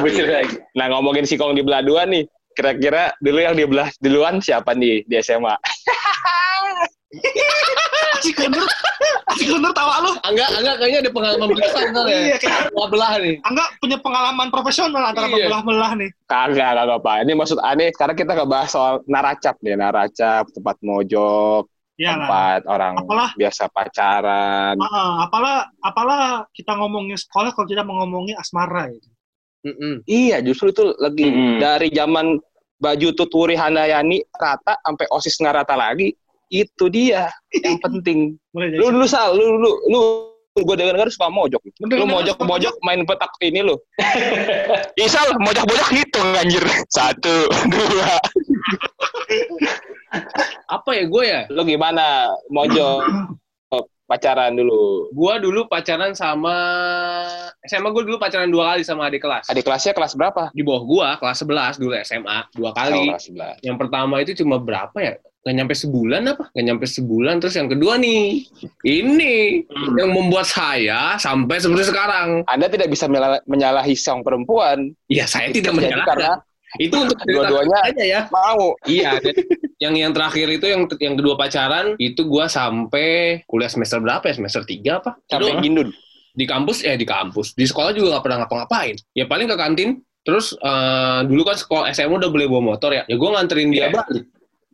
[0.00, 0.56] Bocil lagi.
[0.76, 2.24] Nah ngomongin singkong di belah dua nih,
[2.56, 5.54] kira-kira dulu yang di belah duluan siapa nih di SMA?
[8.20, 8.68] Si Kunur.
[9.34, 10.12] Si Kunur tawa lu.
[10.20, 12.18] Angga, Angga kayaknya ada pengalaman berkesan kan ya?
[12.20, 13.36] Iya, kayak belah nih.
[13.42, 15.48] Angga punya pengalaman profesional antara Iya.
[15.48, 16.10] membelah-belah nih.
[16.28, 17.16] Kagak, kagak pak.
[17.24, 17.88] Ini maksud aneh.
[17.96, 21.64] Sekarang kita ngebahas soal naracap nih, naracap tempat mojok,
[21.96, 22.14] Iya lah.
[22.20, 24.74] tempat orang Apalah, biasa pacaran.
[24.76, 26.20] Heeh, apalah, apalah
[26.52, 29.00] kita ngomongin sekolah kalau kita mau ngomongin asmara ya.
[29.60, 30.04] Mm-mm.
[30.04, 31.56] Iya, justru itu lagi Mm-mm.
[31.60, 32.36] dari zaman
[32.80, 36.12] baju tuturi Handayani rata sampai osis nggak rata lagi.
[36.50, 38.34] Itu dia yang penting.
[38.52, 40.00] Lu dulu sal, lu lu lu
[40.60, 41.62] gue dengar dengar suka mojok.
[41.80, 43.78] Lu mojok mojok main petak ini lu.
[44.98, 46.66] Isal mojok mojok hitung anjir.
[46.90, 48.18] Satu, dua.
[50.66, 51.40] Apa ya gue ya?
[51.54, 53.06] Lu gimana mojok
[54.10, 55.06] pacaran dulu?
[55.14, 56.50] Gua dulu pacaran sama
[57.62, 59.46] SMA gue dulu pacaran dua kali sama adik kelas.
[59.46, 60.50] Adik kelasnya kelas berapa?
[60.50, 63.06] Di bawah gua kelas 11 dulu SMA dua Oh, kali.
[63.06, 63.62] kelas 11.
[63.62, 65.14] Yang pertama itu cuma berapa ya?
[65.40, 66.44] Gak nyampe sebulan apa?
[66.52, 67.40] Gak nyampe sebulan.
[67.40, 68.44] Terus yang kedua nih,
[68.84, 69.96] ini Hmm.
[69.96, 72.44] yang membuat saya sampai seperti sekarang.
[72.44, 74.92] Anda tidak bisa menyala- menyalahi sang perempuan.
[75.08, 76.06] Ya saya tidak menyalahkan.
[76.06, 76.32] karena
[76.78, 78.20] Itu untuk Dua-duanya- aja ya.
[78.30, 78.78] mau.
[78.86, 79.18] Iya.
[79.82, 84.38] yang yang terakhir itu yang yang kedua pacaran itu gua sampai kuliah semester berapa ya?
[84.38, 85.18] Semester 3 apa?
[85.26, 85.90] Sampai gindun.
[86.30, 87.58] di kampus ya di kampus.
[87.58, 88.94] Di sekolah juga nggak pernah ngapa-ngapain.
[89.18, 89.90] Ya paling ke kantin.
[90.22, 93.02] Terus eh, dulu kan sekolah SMA udah boleh bawa motor ya.
[93.10, 93.98] Ya gua nganterin dia Iya.
[94.06, 94.24] balik.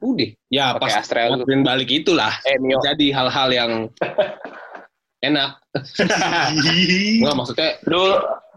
[0.07, 0.31] Udah.
[0.47, 1.43] Ya pas lu.
[1.43, 2.79] nganterin balik itulah Eh, Mio.
[2.79, 3.71] jadi hal-hal yang
[5.27, 5.59] enak.
[7.19, 8.11] Enggak maksudnya Dulu,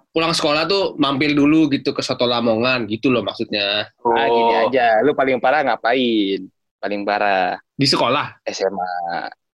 [0.09, 3.89] pulang sekolah tuh mampir dulu gitu ke Soto Lamongan gitu loh maksudnya.
[4.05, 4.63] Ah, gini Oh.
[4.67, 5.01] aja.
[5.01, 6.45] Lu paling parah ngapain?
[6.77, 8.43] Paling parah Di sekolah.
[8.45, 8.91] SMA.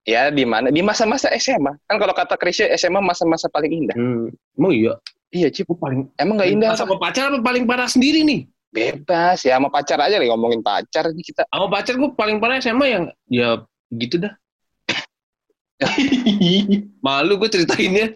[0.04, 0.70] Ya di mana?
[0.70, 1.74] Di masa-masa SMA.
[1.84, 3.96] Kan kalau kata Krisya SMA masa-masa paling indah.
[3.96, 4.30] Hmm.
[4.54, 4.93] Emang iya.
[5.34, 5.68] Iya, Cip.
[5.74, 6.72] paling Emang nggak indah?
[6.76, 8.46] sama pacar apa paling parah sendiri nih?
[8.76, 11.47] Bebas ya sama pacar aja nih ngomongin pacar nih kita.
[11.47, 13.63] Sama pacar gue paling parah SMA yang ya
[13.95, 14.36] gitu dah.
[17.05, 18.11] Malu gue ceritainnya.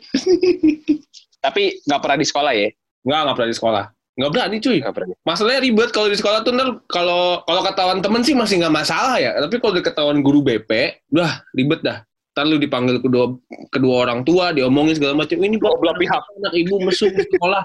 [1.39, 2.67] Tapi nggak pernah di sekolah ya?
[3.07, 3.83] Nggak, nggak pernah di sekolah.
[4.19, 4.77] Nggak berani cuy.
[4.83, 5.15] Nggak pernah.
[5.23, 9.15] Masalahnya ribet kalau di sekolah tuh ntar kalau kalau ketahuan temen sih masih nggak masalah
[9.15, 9.31] ya.
[9.39, 10.71] Tapi kalau ketahuan guru BP,
[11.15, 12.03] udah ribet dah.
[12.35, 13.31] Ntar lu dipanggil kedua
[13.71, 15.39] kedua orang tua, diomongin segala macam.
[15.39, 16.21] Ini Dua belah pihak.
[16.43, 17.63] anak ibu mesum di sekolah.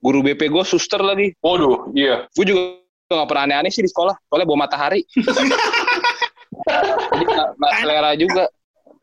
[0.00, 1.32] Guru BP gue suster lagi.
[1.40, 2.26] Waduh, iya.
[2.34, 4.14] Gue juga nggak pernah aneh-aneh sih di sekolah.
[4.26, 5.00] Soalnya bawa matahari.
[7.14, 8.44] Jadi nggak selera juga.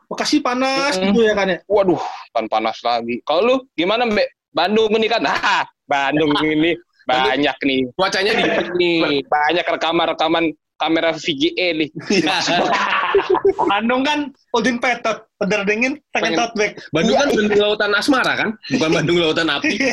[0.08, 1.12] Bekasi panas Mm-mm.
[1.12, 1.60] gitu ya kan ya.
[1.68, 2.00] Waduh,
[2.32, 3.20] pan panas lagi.
[3.28, 4.28] Kalau lu gimana, Mbak?
[4.56, 6.74] Bandung ini kan, ah, Bandung ini
[7.06, 9.22] banyak nih, Cuacanya dingin nih.
[9.28, 10.50] banyak rekaman-rekaman
[10.82, 11.90] kamera VGA nih.
[13.58, 16.78] Bandung kan holding petot, pedar dingin, pengen bag.
[16.94, 19.76] Bandung kan Bandung lautan asmara kan, bukan Bandung lautan api.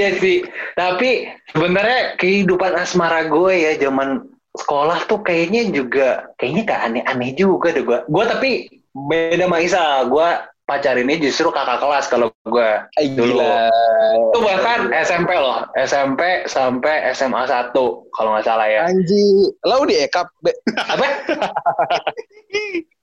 [0.00, 0.44] Iya sih.
[0.76, 4.24] Tapi sebenarnya kehidupan asmara gue ya zaman
[4.56, 7.98] sekolah tuh kayaknya juga kayaknya gak aneh-aneh juga deh gue.
[8.06, 8.50] Gue tapi
[8.92, 9.84] beda sama Isa.
[10.06, 10.28] Gue
[10.70, 12.70] pacarinnya justru kakak kelas kalau gue.
[13.18, 13.42] Dulu.
[14.30, 15.66] Itu bahkan SMP loh.
[15.74, 17.74] SMP sampai SMA 1
[18.14, 18.86] kalau nggak salah ya.
[18.86, 20.54] Anji, lo di ekap, Be.
[20.78, 21.06] Apa?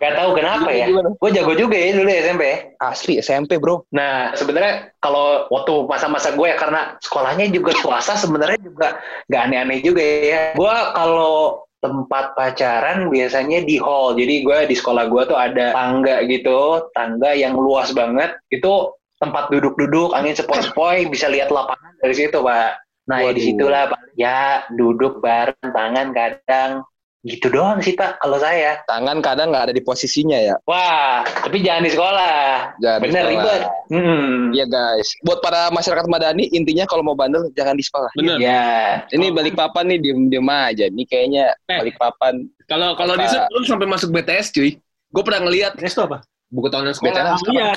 [0.00, 0.88] Gak tahu kenapa ya.
[1.20, 2.72] Gue jago juga ya dulu SMP.
[2.80, 3.84] Asli SMP, bro.
[3.92, 8.96] Nah, sebenarnya kalau waktu masa-masa gue ya karena sekolahnya juga swasta sebenarnya juga
[9.28, 10.40] nggak aneh-aneh juga ya.
[10.56, 14.18] Gue kalau tempat pacaran biasanya di hall.
[14.18, 18.34] Jadi gue di sekolah gue tuh ada tangga gitu, tangga yang luas banget.
[18.50, 22.70] Itu tempat duduk-duduk, angin sepoi-sepoi, bisa lihat lapangan dari situ, Pak.
[23.06, 24.00] Nah, ya di situlah, Pak.
[24.18, 26.82] Ya, duduk bareng, tangan kadang.
[27.26, 28.78] Gitu doang sih, Pak, kalau saya.
[28.86, 30.54] Tangan kadang nggak ada di posisinya ya.
[30.62, 32.38] Wah, tapi jangan di sekolah.
[32.78, 33.34] Jangan di Bener, sekolah.
[33.34, 33.62] ribet.
[33.90, 34.38] Hmm.
[34.54, 38.10] Iya guys, buat para masyarakat madani intinya kalau mau bandel jangan di sekolah.
[38.14, 38.38] Bener.
[38.38, 40.86] Ya, Ini balik papan nih diem-diem aja.
[40.86, 41.78] Ini kayaknya Eh.
[41.82, 42.46] balik papan.
[42.70, 44.78] Kalau kalau di lu sampai masuk BTS cuy.
[45.10, 46.22] Gue pernah ngeliat Yes itu apa?
[46.46, 47.10] buku tahunan sekolah.
[47.10, 47.40] BTS.
[47.50, 47.70] Iya.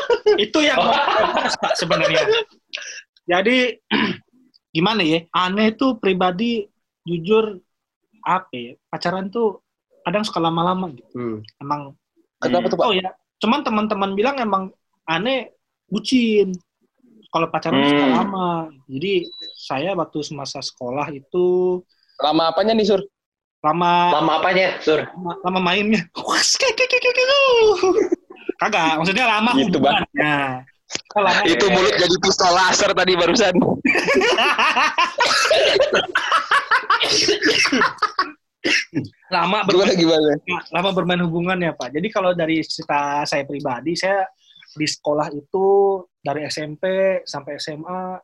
[0.48, 1.04] itu yang Pak,
[1.76, 2.24] sebenarnya.
[3.28, 3.76] Jadi
[4.76, 5.20] gimana ya?
[5.30, 6.64] Aneh tuh pribadi
[7.04, 7.60] jujur
[8.24, 8.72] apa ya?
[8.88, 9.60] Pacaran tuh
[10.00, 11.12] kadang suka lama-lama gitu.
[11.14, 11.38] Hmm.
[11.58, 11.92] Emang
[12.40, 12.84] Kenapa tuh Pak?
[12.84, 13.08] oh ya,
[13.38, 14.68] cuman teman-teman bilang emang
[15.04, 15.52] aneh
[15.86, 16.52] bucin.
[17.28, 17.88] Kalau pacaran Hmm.
[17.88, 18.48] suka lama.
[18.86, 19.12] Jadi
[19.56, 21.80] saya waktu semasa sekolah itu
[22.14, 23.02] Lama apanya nih Sur?
[23.58, 25.02] lama Lama apanya, Sur?
[25.02, 26.04] lama, lama mainnya.
[28.54, 29.98] Kagak, maksudnya lama Gitu, Bang.
[29.98, 30.36] hubungannya.
[31.16, 33.54] Lama Itu mulut jadi pistol laser tadi barusan.
[39.34, 40.30] lama Gimana bermain, gimana?
[40.72, 41.92] lama bermain hubungan ya Pak.
[41.92, 44.24] Jadi kalau dari cerita saya pribadi, saya
[44.74, 45.66] di sekolah itu
[46.18, 46.82] dari SMP
[47.22, 48.18] sampai SMA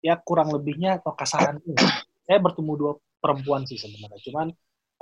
[0.00, 1.76] ya kurang lebihnya atau kasarannya
[2.24, 4.20] saya bertemu dua perempuan sih sebenarnya.
[4.24, 4.48] Cuman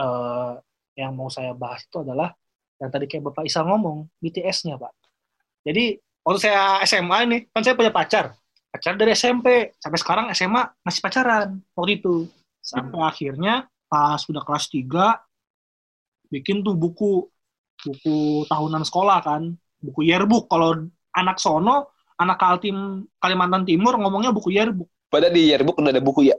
[0.01, 0.53] eh,
[0.99, 2.35] yang mau saya bahas itu adalah
[2.79, 4.93] yang tadi kayak Bapak Isa ngomong BTS-nya Pak.
[5.67, 8.35] Jadi waktu saya SMA ini kan saya punya pacar,
[8.79, 12.31] pacar dari SMP sampai sekarang SMA masih pacaran waktu itu
[12.63, 14.87] sampai akhirnya pas udah kelas 3
[16.31, 17.27] bikin tuh buku
[17.83, 19.43] buku tahunan sekolah kan
[19.83, 25.81] buku yearbook kalau anak sono anak Kaltim Kalimantan Timur ngomongnya buku yearbook Padahal di yearbook
[25.81, 26.37] udah ada buku ya.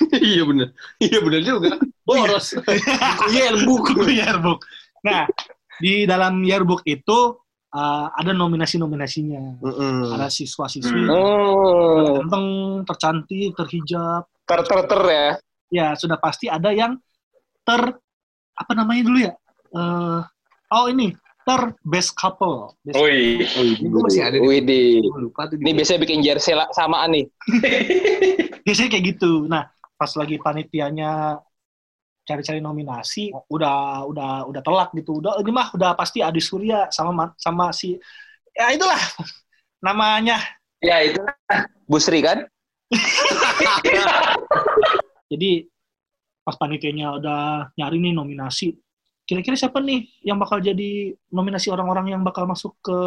[0.24, 0.72] iya bener.
[0.96, 1.76] Iya bener juga.
[2.00, 2.56] Boros.
[2.56, 3.84] Buku yearbook.
[3.92, 4.64] buku yearbook
[5.00, 5.24] nah
[5.80, 7.39] di dalam yearbook itu
[7.72, 10.14] uh, ada nominasi-nominasinya Mm-mm.
[10.14, 12.46] ada siswa-siswi Oh, ganteng
[12.84, 15.28] tercantik terhijab ter ter ter ya.
[15.70, 16.98] ya sudah pasti ada yang
[17.62, 17.94] ter
[18.54, 19.34] apa namanya dulu ya
[19.70, 20.20] Eh,
[20.74, 21.14] oh ini
[21.46, 23.46] ter best couple Best Wih.
[23.46, 25.06] Ini gue masih ada di Widih.
[25.06, 25.62] Gua lupa tuh.
[25.62, 27.24] Ini biasanya bikin jersey la- samaan nih.
[28.66, 29.46] biasanya kayak gitu.
[29.46, 31.38] Nah, pas lagi panitianya
[32.24, 35.18] cari-cari nominasi, udah udah udah telak gitu.
[35.20, 37.98] Udah ini mah udah pasti Adi Surya sama Ma- sama si
[38.54, 38.98] ya itulah
[39.86, 40.38] namanya.
[40.80, 41.20] Ya itu.
[41.84, 42.48] Busri kan?
[45.30, 45.68] Jadi
[46.40, 48.74] pas panitianya udah nyari nih nominasi,
[49.28, 52.98] kira-kira siapa nih yang bakal jadi nominasi orang-orang yang bakal masuk ke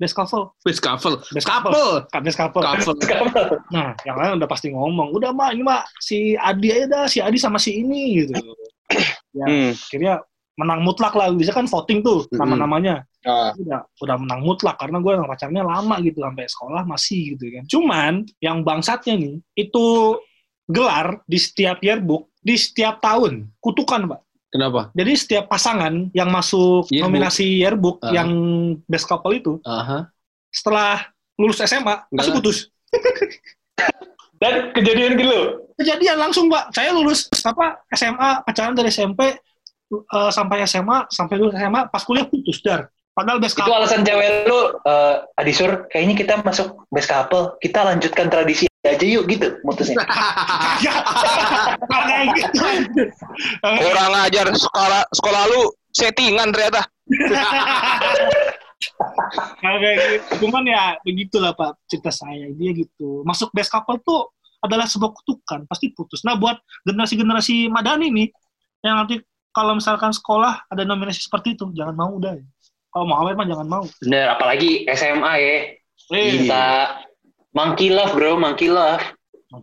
[0.00, 0.56] best couple?
[0.64, 1.20] Best couple.
[1.30, 1.76] Best Couple.
[2.08, 2.64] Kan best couple.
[2.64, 2.96] Couple.
[3.68, 7.20] Nah, yang lain udah pasti ngomong, udah mah ini mah si Adi aja dah, si
[7.20, 8.32] Adi sama si ini gitu.
[9.30, 9.70] Ya, Hmm.
[9.70, 10.14] akhirnya
[10.58, 12.42] menang mutlak lah bisa kan voting tuh Mm-mm.
[12.42, 13.54] nama-namanya Ah.
[13.54, 17.64] udah udah menang mutlak karena gue sama pacarnya lama gitu sampai sekolah masih gitu kan
[17.70, 20.18] cuman yang bangsatnya nih itu
[20.66, 24.20] gelar di setiap yearbook di setiap tahun kutukan pak
[24.50, 24.90] Kenapa?
[24.92, 27.02] jadi setiap pasangan yang masuk Yearbook.
[27.04, 28.10] nominasi yearbook Ah.
[28.12, 28.28] yang
[28.84, 30.10] best couple itu Aha.
[30.48, 32.36] setelah lulus SMA masih Enggak.
[32.36, 32.58] putus
[34.40, 35.40] Dan kejadian gitu.
[35.76, 39.36] kejadian langsung pak saya lulus apa SMA pacaran dari SMP
[39.92, 44.00] eh, sampai SMA sampai lulus SMA pas kuliah putus dar padahal best Itu couple alasan
[44.00, 49.60] cewek lu, eh Adisur, kayaknya kita masuk best couple, kita lanjutkan tradisi aja yuk gitu
[49.60, 50.00] mutusnya.
[51.84, 52.64] Kayak gitu.
[53.60, 55.62] Kurang ajar sekolah sekolah lu
[55.92, 56.88] settingan ternyata.
[59.60, 60.48] Kagak kayak gitu.
[60.48, 62.48] Cuman ya begitulah Pak cerita saya.
[62.56, 63.20] Dia gitu.
[63.28, 66.20] Masuk best couple tuh adalah sebuah kutukan, pasti putus.
[66.20, 68.28] Nah, buat generasi-generasi Madani nih
[68.84, 69.20] yang nanti
[69.56, 72.36] kalau misalkan sekolah ada nominasi seperti itu, jangan mau udah.
[72.92, 73.84] Kalau mau awet mah jangan mau.
[74.04, 75.56] Bener, apalagi SMA ya.
[76.10, 76.66] Kita
[77.52, 79.02] monkey love bro, monkey love.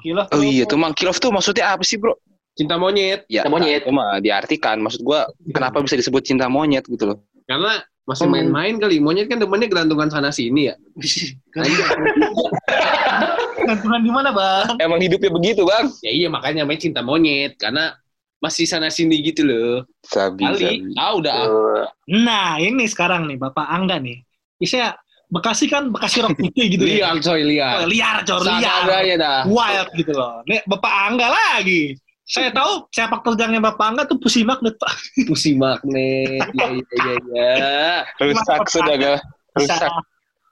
[0.04, 0.28] Gila.
[0.36, 2.12] Oh iya tuh Monkey Love tuh maksudnya apa sih bro?
[2.60, 3.24] Cinta monyet.
[3.32, 3.88] Ya, Cinta monyet.
[3.88, 4.84] itu mah diartikan.
[4.84, 7.24] Maksud gua kenapa bisa disebut cinta monyet gitu loh?
[7.48, 9.00] Karena masih main-main kali.
[9.00, 10.76] Monyet kan demennya gelantungan sana sini ya.
[13.68, 14.76] Gantungan di mana, Bang?
[14.80, 15.92] Emang hidupnya begitu bang?
[16.00, 17.56] Ya iya makanya main cinta monyet.
[17.60, 17.96] Karena
[18.44, 19.88] masih sana sini gitu loh.
[20.04, 20.84] Sabi, Kali.
[21.00, 21.36] Ah udah.
[21.48, 21.88] Tuh.
[22.12, 24.24] Nah, ini sekarang nih Bapak Angga nih.
[24.60, 24.96] Bisa
[25.28, 27.12] Bekasi kan Bekasi rock putih gitu ya.
[27.12, 27.72] Liar coy Oh, liar.
[27.88, 28.62] liar, cor liar.
[28.64, 29.40] Seadanya dah.
[29.48, 30.40] wild gitu loh.
[30.48, 31.96] Nih Bapak Angga lagi.
[32.28, 34.92] Saya tahu sepak terjangnya Bapak Angga tuh pusi magnet Pak.
[35.28, 36.44] Pusi magnet.
[36.56, 37.16] Iya iya iya.
[37.32, 37.88] iya.
[38.24, 39.20] Rusak sudah gak?
[39.56, 39.92] Rusak.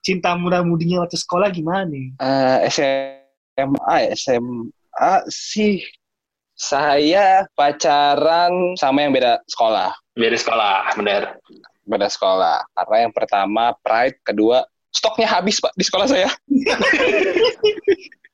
[0.05, 2.13] Cinta muda-mudinya waktu sekolah gimana nih?
[2.21, 5.81] Eh, SMA, SMA sih
[6.53, 9.91] saya pacaran sama yang beda sekolah.
[10.15, 11.35] Dari sekolah, bener.
[11.85, 12.65] Beda sekolah.
[12.73, 16.29] Karena yang pertama pride, kedua stoknya habis pak di sekolah saya.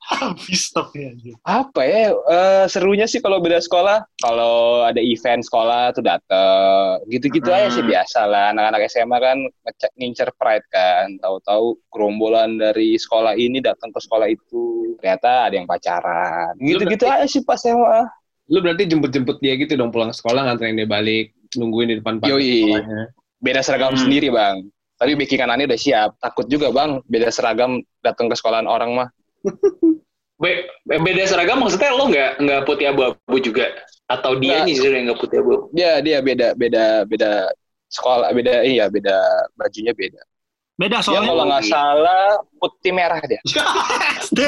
[0.02, 1.14] Habis stoknya.
[1.46, 4.02] Apa ya eh, serunya sih kalau beda sekolah?
[4.18, 7.92] Kalau ada event sekolah tuh dateng, gitu-gitu aja sih Hmm.
[7.96, 8.50] biasa lah.
[8.50, 11.16] Anak-anak SMA kan ngecek ngincer pride kan.
[11.22, 16.52] Tahu-tahu gerombolan dari sekolah ini datang ke sekolah itu, ternyata ada yang pacaran.
[16.58, 18.02] Gitu-gitu aja sih pas SMA.
[18.50, 21.30] Lu berarti jemput-jemput dia gitu dong pulang sekolah nganterin dia balik.
[21.56, 22.66] Nungguin di depan Yoi.
[22.66, 23.02] sekolahnya.
[23.42, 24.02] Beda seragam Hmm.
[24.06, 24.62] sendiri bang.
[24.96, 26.14] Tapi backingan Ani udah siap.
[26.22, 29.08] Takut juga bang, beda seragam datang ke sekolahan orang mah.
[30.42, 33.70] Be- beda seragam maksudnya lo nggak nggak putih abu-abu juga
[34.10, 37.30] atau dia nih justru yang nggak putih abu Dia dia beda beda beda
[37.86, 39.22] sekolah beda iya beda
[39.54, 40.18] bajunya beda.
[40.80, 41.28] Beda Dia soalnya.
[41.28, 42.24] kalau nggak salah
[42.56, 43.40] putih merah dia.
[44.24, 44.40] SD.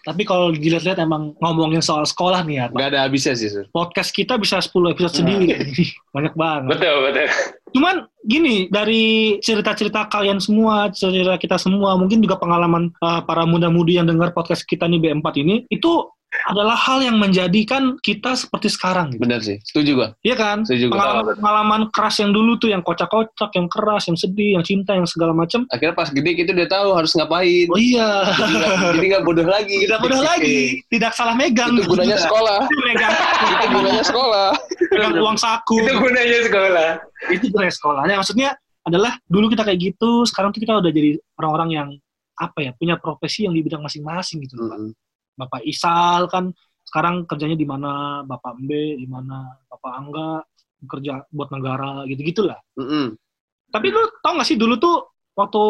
[0.00, 2.66] Tapi kalau dilihat-lihat emang ngomongin soal sekolah nih ya.
[2.72, 3.68] Gak ada habisnya sih, Sur.
[3.68, 5.60] podcast kita bisa 10 episode sendiri.
[6.16, 6.72] Banyak banget.
[6.72, 7.26] betul betul
[7.70, 14.00] Cuman gini, dari cerita-cerita kalian semua, cerita kita semua, mungkin juga pengalaman uh, para muda-mudi
[14.00, 16.08] yang dengar podcast kita nih B4 ini, itu
[16.46, 19.26] adalah hal yang menjadikan kita seperti sekarang gitu.
[19.26, 19.58] Bener sih.
[19.60, 20.08] Setuju gua.
[20.22, 20.62] Iya kan?
[20.62, 20.96] Setuju gua.
[20.96, 25.34] Pengalaman-pengalaman keras yang dulu tuh, yang kocak-kocak, yang keras, yang sedih, yang cinta, yang segala
[25.34, 25.66] macam.
[25.68, 27.66] Akhirnya pas gede kita udah tahu harus ngapain.
[27.66, 28.30] Oh iya,
[28.94, 29.76] Jadi nggak- bodoh lagi.
[29.82, 30.58] tidak mudah lagi,
[30.94, 31.74] tidak salah megang.
[31.74, 32.58] Itu gunanya sekolah.
[32.86, 33.12] megang,
[33.42, 34.48] Itu gunanya sekolah.
[34.90, 35.76] megang uang saku.
[35.82, 36.88] itu gunanya sekolah
[37.30, 38.02] itu gunanya sekolah.
[38.06, 38.50] Nah, maksudnya
[38.80, 41.88] adalah dulu kita kayak gitu, sekarang tuh kita udah jadi orang-orang yang
[42.38, 44.56] apa ya punya profesi yang di bidang masing-masing gitu.
[44.56, 44.78] Pak.
[44.78, 44.90] Mm-mm.
[45.40, 46.52] Bapak Isal kan
[46.84, 50.44] sekarang kerjanya di mana, Bapak Mbe di mana, Bapak Angga
[50.84, 52.60] kerja buat negara gitu-gitulah.
[52.76, 53.16] Mm-mm.
[53.70, 54.96] Tapi lu tau gak sih dulu tuh
[55.36, 55.62] waktu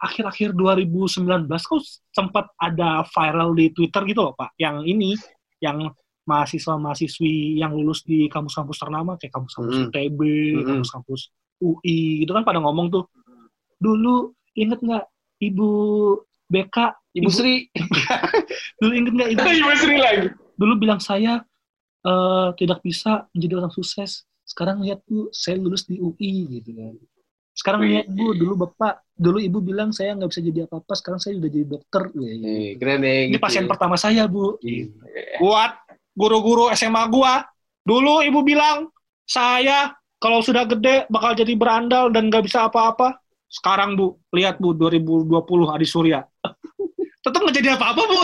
[0.00, 5.14] akhir-akhir 2019 kok sempat ada viral di Twitter gitu loh Pak, yang ini
[5.62, 5.92] yang
[6.22, 9.84] mahasiswa-mahasiswi yang lulus di kampus-kampus ternama kayak kampus-kampus Mm.
[9.90, 10.66] UTB, Mm-mm.
[10.66, 11.20] kampus-kampus
[11.62, 13.04] UI gitu kan pada ngomong tuh
[13.78, 15.06] dulu inget nggak
[15.42, 15.70] Ibu
[16.46, 16.76] BK,
[17.12, 17.68] Ibu Sri.
[18.80, 21.42] dulu inget nggak Ibu Ibu Sri lagi dulu bilang saya
[22.06, 24.22] eh, tidak bisa menjadi orang sukses.
[24.46, 26.94] Sekarang lihat bu, saya lulus di UI gitu kan.
[27.52, 30.92] Sekarang lihat bu, dulu bapak, dulu ibu bilang saya nggak bisa jadi apa-apa.
[30.98, 32.02] Sekarang saya udah jadi dokter.
[32.16, 33.18] Wih, Nih, keren nih.
[33.28, 33.44] Ini gitu.
[33.44, 34.56] pasien pertama saya bu.
[34.60, 34.88] Iya.
[35.40, 35.72] Buat
[36.12, 37.44] guru-guru SMA gua,
[37.84, 38.88] dulu ibu bilang
[39.24, 43.20] saya kalau sudah gede bakal jadi berandal dan nggak bisa apa-apa.
[43.52, 45.28] Sekarang bu, lihat bu, 2020
[45.68, 46.24] Adi Surya
[47.22, 48.18] tetap nggak jadi apa-apa bu.